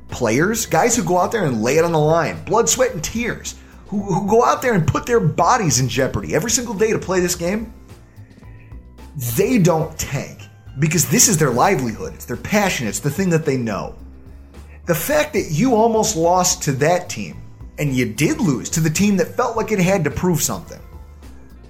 Players, 0.10 0.66
guys 0.66 0.96
who 0.96 1.04
go 1.04 1.20
out 1.20 1.32
there 1.32 1.46
and 1.46 1.62
lay 1.62 1.78
it 1.78 1.86
on 1.86 1.92
the 1.92 2.00
line, 2.00 2.44
blood, 2.44 2.68
sweat, 2.68 2.94
and 2.94 3.04
tears, 3.04 3.56
who, 3.88 4.02
who 4.02 4.28
go 4.28 4.44
out 4.44 4.62
there 4.62 4.74
and 4.74 4.88
put 4.88 5.06
their 5.06 5.20
bodies 5.20 5.80
in 5.80 5.88
jeopardy 5.88 6.34
every 6.34 6.50
single 6.50 6.74
day 6.74 6.92
to 6.92 7.00
play 7.00 7.20
this 7.20 7.36
game, 7.36 7.72
they 9.36 9.60
don't 9.60 9.98
tank 10.00 10.42
because 10.80 11.10
this 11.10 11.28
is 11.28 11.38
their 11.38 11.52
livelihood. 11.52 12.14
It's 12.14 12.26
their 12.26 12.38
passion. 12.38 12.88
It's 12.88 13.00
the 13.00 13.10
thing 13.10 13.30
that 13.30 13.46
they 13.46 13.58
know. 13.58 13.96
The 14.86 14.96
fact 14.96 15.34
that 15.34 15.52
you 15.52 15.76
almost 15.76 16.16
lost 16.16 16.64
to 16.64 16.72
that 16.74 17.10
team 17.10 17.42
and 17.78 17.96
you 17.96 18.12
did 18.12 18.40
lose 18.42 18.70
to 18.72 18.80
the 18.80 18.90
team 18.90 19.18
that 19.18 19.36
felt 19.36 19.56
like 19.56 19.72
it 19.72 19.80
had 19.80 20.04
to 20.04 20.12
prove 20.12 20.42
something. 20.42 20.82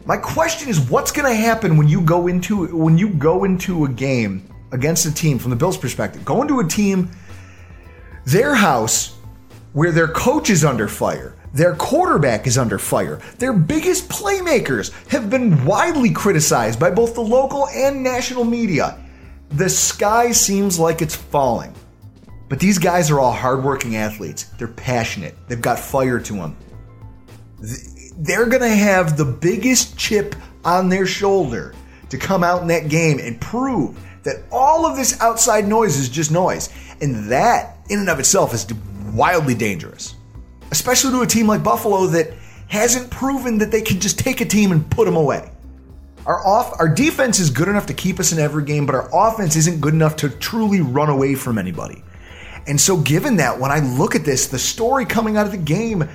My 0.06 0.18
question 0.18 0.70
is 0.70 0.80
what's 0.90 1.12
going 1.12 1.30
to 1.30 1.36
happen 1.36 1.78
when 1.78 1.88
you 1.88 2.02
go 2.02 2.28
into 2.28 2.66
when 2.76 2.98
you 2.98 3.10
go 3.10 3.44
into 3.44 3.86
a 3.86 3.90
game 3.90 4.50
against 4.72 5.06
a 5.06 5.14
team 5.14 5.40
from 5.40 5.50
the 5.50 5.56
Bills' 5.56 5.78
perspective, 5.78 6.24
going 6.26 6.48
to 6.48 6.60
a 6.60 6.68
team, 6.68 7.10
their 8.26 8.56
house, 8.56 9.16
where 9.74 9.92
their 9.92 10.08
coach 10.08 10.50
is 10.50 10.66
under 10.66 10.88
fire, 10.88 11.36
their 11.54 11.76
quarterback 11.76 12.46
is 12.48 12.58
under 12.58 12.78
fire, 12.78 13.20
their 13.38 13.54
biggest 13.54 14.10
playmakers 14.10 14.92
have 15.08 15.30
been 15.30 15.66
widely 15.66 16.12
criticized 16.12 16.80
by 16.80 16.92
both 16.92 17.16
the 17.16 17.22
local 17.22 17.68
and 17.70 18.04
national 18.04 18.44
media. 18.44 18.98
The 19.50 19.70
sky 19.70 20.32
seems 20.32 20.78
like 20.78 21.02
it's 21.02 21.16
falling. 21.16 21.74
But 22.50 22.60
these 22.60 22.80
guys 22.80 23.12
are 23.12 23.20
all 23.20 23.32
hardworking 23.32 23.96
athletes. 23.96 24.46
They're 24.58 24.68
passionate. 24.68 25.36
They've 25.48 25.62
got 25.62 25.80
fire 25.80 26.20
to 26.20 26.34
them. 26.34 26.58
They're 28.18 28.48
going 28.48 28.64
to 28.64 28.68
have 28.70 29.18
the 29.18 29.26
biggest 29.26 29.98
chip 29.98 30.36
on 30.66 30.90
their 30.90 31.06
shoulder 31.06 31.76
to 32.10 32.18
come 32.18 32.44
out 32.44 32.64
in 32.64 32.68
that 32.70 32.90
game 32.90 33.20
and 33.20 33.40
prove 33.40 33.98
that 34.30 34.44
all 34.52 34.86
of 34.86 34.96
this 34.96 35.20
outside 35.22 35.68
noise 35.68 35.98
is 35.98 36.10
just 36.10 36.32
noise. 36.32 36.70
And 37.02 37.30
that, 37.32 37.78
in 37.90 38.00
and 38.00 38.10
of 38.10 38.20
itself, 38.20 38.54
is 38.54 38.68
wildly 39.14 39.56
dangerous. 39.56 40.16
Especially 40.72 41.12
to 41.12 41.22
a 41.22 41.28
team 41.28 41.48
like 41.48 41.64
Buffalo 41.64 42.06
that 42.08 42.34
hasn't 42.68 43.10
proven 43.10 43.58
that 43.58 43.72
they 43.72 43.82
can 43.82 44.00
just 44.00 44.20
take 44.20 44.42
a 44.42 44.46
team 44.46 44.72
and 44.72 44.90
put 44.90 45.06
them 45.06 45.16
away. 45.16 45.52
Our 46.26 46.46
off 46.46 46.80
our 46.80 46.88
defense 46.88 47.40
is 47.40 47.50
good 47.50 47.68
enough 47.68 47.88
to 47.88 47.94
keep 47.94 48.20
us 48.20 48.32
in 48.32 48.40
every 48.40 48.64
game, 48.64 48.86
but 48.86 48.94
our 48.94 49.10
offense 49.12 49.56
isn't 49.56 49.82
good 49.82 49.94
enough 49.94 50.18
to 50.18 50.30
truly 50.30 50.82
run 50.82 51.10
away 51.10 51.34
from 51.34 51.58
anybody. 51.58 52.04
And 52.68 52.80
so 52.80 52.98
given 52.98 53.38
that, 53.38 53.60
when 53.60 53.72
I 53.72 53.80
look 53.80 54.14
at 54.14 54.26
this, 54.26 54.48
the 54.48 54.60
story 54.60 55.06
coming 55.06 55.38
out 55.38 55.48
of 55.48 55.52
the 55.52 55.58
game, 55.58 56.08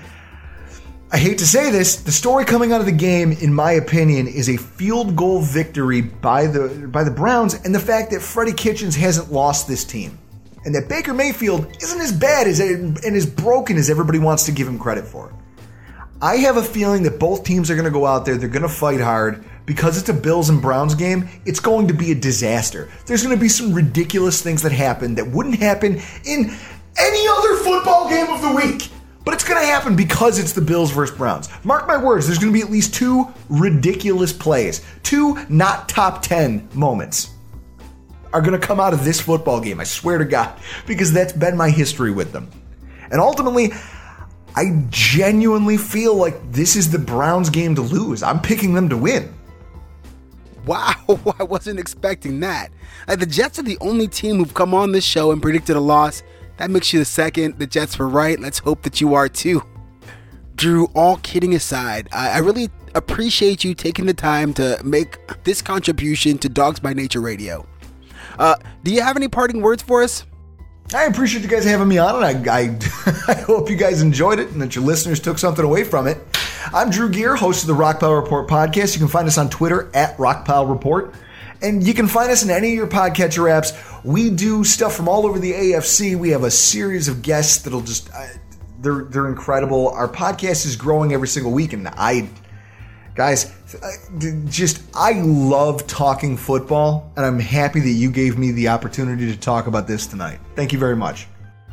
I 1.15 1.17
hate 1.17 1.39
to 1.39 1.47
say 1.47 1.71
this, 1.71 1.95
the 1.95 2.11
story 2.11 2.45
coming 2.45 2.73
out 2.73 2.81
of 2.81 2.87
the 2.87 2.93
game, 2.93 3.31
in 3.31 3.55
my 3.55 3.71
opinion, 3.71 4.27
is 4.27 4.49
a 4.49 4.57
field 4.57 5.15
goal 5.15 5.43
victory 5.43 6.01
by 6.01 6.49
the 6.49 6.89
by 6.91 7.05
the 7.05 7.13
Browns, 7.13 7.55
and 7.55 7.73
the 7.73 7.79
fact 7.79 8.11
that 8.11 8.21
Freddie 8.21 8.53
Kitchens 8.53 8.97
hasn't 8.97 9.31
lost 9.31 9.69
this 9.69 9.85
team, 9.85 10.19
and 10.65 10.75
that 10.75 10.89
Baker 10.89 11.15
Mayfield 11.15 11.69
isn't 11.81 12.01
as 12.01 12.11
bad 12.11 12.49
as 12.49 12.59
and 12.59 12.99
as 13.05 13.27
broken 13.27 13.77
as 13.77 13.91
everybody 13.91 14.19
wants 14.19 14.47
to 14.47 14.51
give 14.51 14.67
him 14.67 14.77
credit 14.77 15.05
for. 15.05 15.33
I 16.21 16.39
have 16.39 16.57
a 16.57 16.65
feeling 16.65 17.05
that 17.05 17.21
both 17.21 17.45
teams 17.45 17.71
are 17.71 17.77
going 17.77 17.85
to 17.85 17.93
go 17.93 18.07
out 18.07 18.25
there, 18.25 18.37
they're 18.37 18.49
going 18.49 18.63
to 18.63 18.69
fight 18.69 19.01
hard. 19.01 19.45
Because 19.67 19.97
it's 19.97 20.09
a 20.09 20.15
Bills 20.15 20.49
and 20.49 20.61
Browns 20.61 20.97
game, 20.97 21.29
it's 21.47 21.61
going 21.61 21.87
to 21.87 21.95
be 21.95 22.11
a 22.11 22.17
disaster. 22.17 22.91
There's 23.07 23.23
going 23.23 23.37
to 23.37 23.41
be 23.41 23.49
some 23.49 23.73
ridiculous 23.73 24.43
things 24.43 24.63
that 24.63 24.73
happen 24.73 25.15
that 25.15 25.29
wouldn't 25.29 25.61
happen 25.61 26.03
in 26.25 26.53
any 26.99 27.29
other 27.29 27.57
football 27.59 28.09
game 28.09 28.27
of 28.31 28.43
the 28.43 28.53
week. 28.53 28.91
But 29.25 29.35
it's 29.35 29.45
going 29.45 29.61
to 29.61 29.67
happen 29.67 29.97
because 29.97 30.39
it's 30.39 30.53
the 30.53 30.61
Bills 30.61 30.91
versus 30.91 31.17
Browns. 31.17 31.49
Mark 31.65 31.87
my 31.87 31.97
words, 31.97 32.27
there's 32.27 32.39
going 32.39 32.53
to 32.53 32.59
be 32.59 32.63
at 32.63 32.71
least 32.71 32.95
two 32.95 33.27
ridiculous 33.49 34.33
plays, 34.33 34.85
two 35.03 35.39
not 35.49 35.89
top 35.89 36.23
10 36.23 36.69
moments 36.75 37.31
are 38.35 38.43
going 38.43 38.61
to 38.61 38.67
come 38.67 38.81
out 38.81 38.93
of 38.93 39.05
this 39.05 39.21
football 39.21 39.61
game. 39.61 39.79
I 39.79 39.85
swear 39.85 40.19
to 40.19 40.25
God, 40.25 40.59
because 40.87 41.13
that's 41.13 41.33
been 41.33 41.57
my 41.57 41.71
history 41.71 42.11
with 42.11 42.33
them. 42.33 42.51
And 43.13 43.21
ultimately, 43.21 43.73
I 44.57 44.85
genuinely 44.91 45.77
feel 45.77 46.17
like 46.17 46.51
this 46.51 46.75
is 46.75 46.91
the 46.91 46.99
Browns 46.99 47.49
game 47.49 47.77
to 47.77 47.81
lose. 47.81 48.25
I'm 48.25 48.41
picking 48.41 48.75
them 48.75 48.89
to 48.89 48.97
win. 48.97 49.33
Wow, 50.67 50.95
I 51.39 51.45
wasn't 51.45 51.79
expecting 51.79 52.41
that. 52.41 52.73
Like 53.07 53.21
the 53.21 53.27
Jets 53.27 53.61
are 53.61 53.63
the 53.63 53.79
only 53.81 54.09
team 54.09 54.39
who've 54.39 54.55
come 54.55 54.75
on 54.75 54.91
this 54.91 55.05
show 55.05 55.31
and 55.31 55.41
predicted 55.41 55.77
a 55.77 55.81
loss. 55.81 56.25
That 56.57 56.71
makes 56.71 56.93
you 56.93 56.99
the 56.99 57.05
second. 57.05 57.59
The 57.59 57.67
Jets 57.67 57.99
were 57.99 58.09
right. 58.09 58.39
Let's 58.39 58.59
hope 58.59 58.83
that 58.83 59.01
you 59.01 59.15
are 59.15 59.29
too. 59.29 59.63
Drew, 60.57 60.87
all 60.95 61.17
kidding 61.19 61.55
aside, 61.55 62.09
I, 62.13 62.31
I 62.31 62.39
really 62.39 62.71
appreciate 62.95 63.65
you 63.65 63.75
taking 63.75 64.07
the 64.07 64.15
time 64.15 64.55
to 64.55 64.81
make 64.85 65.19
this 65.43 65.61
contribution 65.61 66.39
to 66.39 66.49
Dawgs 66.49 66.79
by 66.79 66.93
Nature 66.93 67.21
Radio. 67.21 67.67
Uh, 68.39 68.55
do 68.83 68.93
you 68.93 69.03
have 69.03 69.17
any 69.17 69.29
parting 69.29 69.63
words 69.63 69.83
for 69.83 70.03
us? 70.03 70.25
I 70.95 71.05
appreciate 71.05 71.43
you 71.43 71.49
guys 71.49 71.65
having 71.65 71.89
me 71.89 71.99
on, 71.99 72.23
and 72.23 72.49
I, 72.49 72.61
I, 72.61 72.79
I, 73.29 73.35
hope 73.35 73.71
you 73.71 73.77
guys 73.77 74.03
enjoyed 74.03 74.39
it 74.39 74.51
and 74.51 74.61
that 74.61 74.77
your 74.77 74.85
listeners 74.85 75.19
took 75.19 75.39
something 75.39 75.65
away 75.65 75.83
from 75.83 76.07
it. 76.07 76.19
I'm 76.73 76.91
Drew 76.91 77.11
Gier, 77.11 77.37
host 77.37 77.63
of 77.63 77.69
the 77.69 77.75
Rockpile 77.75 78.21
Report 78.23 78.49
podcast. 78.49 78.95
You 78.95 79.01
can 79.01 79.09
find 79.09 79.27
us 79.27 79.39
on 79.39 79.49
Twitter 79.49 79.91
at 79.95 80.17
Rockpile 80.19 80.71
Report, 80.71 81.15
and 81.63 81.87
you 81.87 81.95
can 81.95 82.07
find 82.09 82.31
us 82.31 82.45
in 82.45 82.51
any 82.51 82.69
of 82.69 82.75
your 82.75 82.87
podcatcher 82.87 83.49
apps. 83.49 83.73
We 84.05 84.31
do 84.31 84.65
stuff 84.65 84.95
from 84.95 85.09
all 85.09 85.27
over 85.27 85.39
the 85.39 85.53
AFC. 85.53 86.17
We 86.17 86.31
have 86.31 86.45
a 86.45 86.51
series 86.51 87.09
of 87.09 87.23
guests 87.23 87.63
that'll 87.63 87.81
just 87.81 88.13
uh, 88.13 88.27
they're 88.81 89.05
they're 89.05 89.29
incredible. 89.29 89.89
Our 89.91 90.09
podcast 90.09 90.67
is 90.67 90.77
growing 90.77 91.13
every 91.13 91.29
single 91.29 91.53
week, 91.53 91.73
and 91.73 91.89
I 91.89 92.29
guys 93.15 93.53
just 94.49 94.83
i 94.95 95.13
love 95.13 95.87
talking 95.87 96.37
football 96.37 97.13
and 97.17 97.25
i'm 97.25 97.39
happy 97.39 97.81
that 97.81 97.91
you 97.91 98.11
gave 98.11 98.37
me 98.39 98.51
the 98.51 98.69
opportunity 98.69 99.31
to 99.31 99.39
talk 99.39 99.67
about 99.67 99.87
this 99.87 100.07
tonight 100.07 100.41
thank 100.57 100.73
you 100.73 100.79
very 100.79 100.97
much 100.97 101.29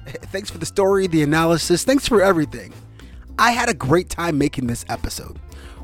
thanks 0.05 0.49
for 0.49 0.59
the 0.59 0.65
story 0.65 1.07
the 1.07 1.23
analysis 1.23 1.83
thanks 1.83 2.07
for 2.07 2.21
everything 2.21 2.71
i 3.39 3.51
had 3.51 3.69
a 3.69 3.73
great 3.73 4.07
time 4.09 4.37
making 4.37 4.67
this 4.67 4.85
episode 4.87 5.39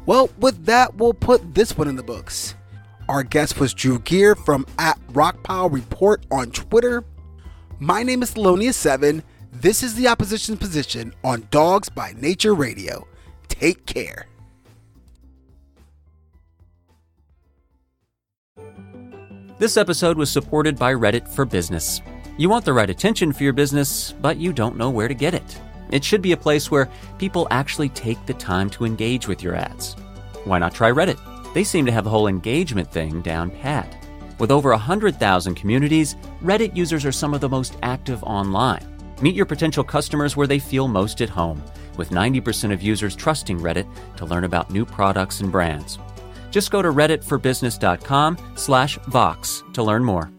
well 0.06 0.30
with 0.38 0.66
that 0.66 0.96
we'll 0.96 1.14
put 1.14 1.56
this 1.56 1.76
one 1.76 1.88
in 1.88 1.96
the 1.96 2.04
books 2.04 2.54
our 3.10 3.24
guest 3.24 3.60
was 3.60 3.74
drew 3.74 4.00
gier 4.00 4.36
from 4.36 4.66
at 4.80 5.00
rockpile 5.12 5.72
report 5.72 6.26
on 6.32 6.52
twitter 6.52 7.04
my 7.80 8.04
name 8.04 8.24
is 8.24 8.34
Thelonious7 8.34 9.24
this 9.52 9.84
is 9.84 9.96
the 9.96 10.08
opposition's 10.08 10.60
position 10.60 11.14
on 11.24 11.48
dawgs 11.52 11.90
by 11.90 12.14
nature 12.18 12.54
radio 12.54 13.08
take 13.48 13.86
care 13.86 14.28
This 19.60 19.76
episode 19.76 20.20
was 20.20 20.32
supported 20.32 20.78
by 20.78 20.94
Reddit 20.94 21.28
for 21.28 21.44
Business. 21.44 22.00
You 22.38 22.48
want 22.48 22.64
the 22.64 22.74
right 22.74 22.92
attention 22.92 23.34
for 23.34 23.42
your 23.42 23.54
business, 23.54 24.12
but 24.22 24.38
you 24.38 24.54
don't 24.54 24.78
know 24.78 24.92
where 24.92 25.08
to 25.08 25.16
get 25.16 25.34
it. 25.34 25.60
It 25.92 26.04
should 26.04 26.22
be 26.22 26.34
a 26.34 26.38
place 26.38 26.70
where 26.70 26.88
people 27.18 27.48
actually 27.50 27.90
take 27.90 28.24
the 28.28 28.36
time 28.36 28.70
to 28.70 28.86
engage 28.86 29.28
with 29.28 29.42
your 29.42 29.56
ads. 29.56 29.96
Why 30.44 30.60
not 30.60 30.76
try 30.76 30.92
Reddit? 30.92 31.37
They 31.58 31.64
seem 31.64 31.88
to 31.88 31.92
have 31.92 32.04
the 32.04 32.12
whole 32.12 32.28
engagement 32.28 32.92
thing 32.92 33.24
down 33.24 33.50
pat. 33.50 33.98
With 34.38 34.52
over 34.52 34.70
100,000 34.70 35.56
communities, 35.56 36.16
Reddit 36.44 36.78
users 36.78 37.04
are 37.04 37.12
some 37.12 37.34
of 37.34 37.42
the 37.42 37.50
most 37.50 37.78
active 37.82 38.24
online. 38.24 38.86
Meet 39.24 39.34
your 39.34 39.48
potential 39.48 39.84
customers 39.84 40.38
where 40.38 40.46
they 40.46 40.60
feel 40.60 40.88
most 40.88 41.20
at 41.20 41.30
home, 41.30 41.64
with 41.98 42.12
90% 42.12 42.72
of 42.72 42.84
users 42.84 43.16
trusting 43.16 43.60
Reddit 43.60 43.88
to 44.18 44.26
learn 44.26 44.44
about 44.44 44.70
new 44.70 44.86
products 44.86 45.40
and 45.40 45.52
brands. 45.52 45.98
Just 46.52 46.70
go 46.70 46.84
to 46.84 46.90
redditforbusiness.com 46.90 48.38
slash 48.54 49.00
Vox 49.08 49.64
to 49.74 49.82
learn 49.82 50.04
more. 50.04 50.32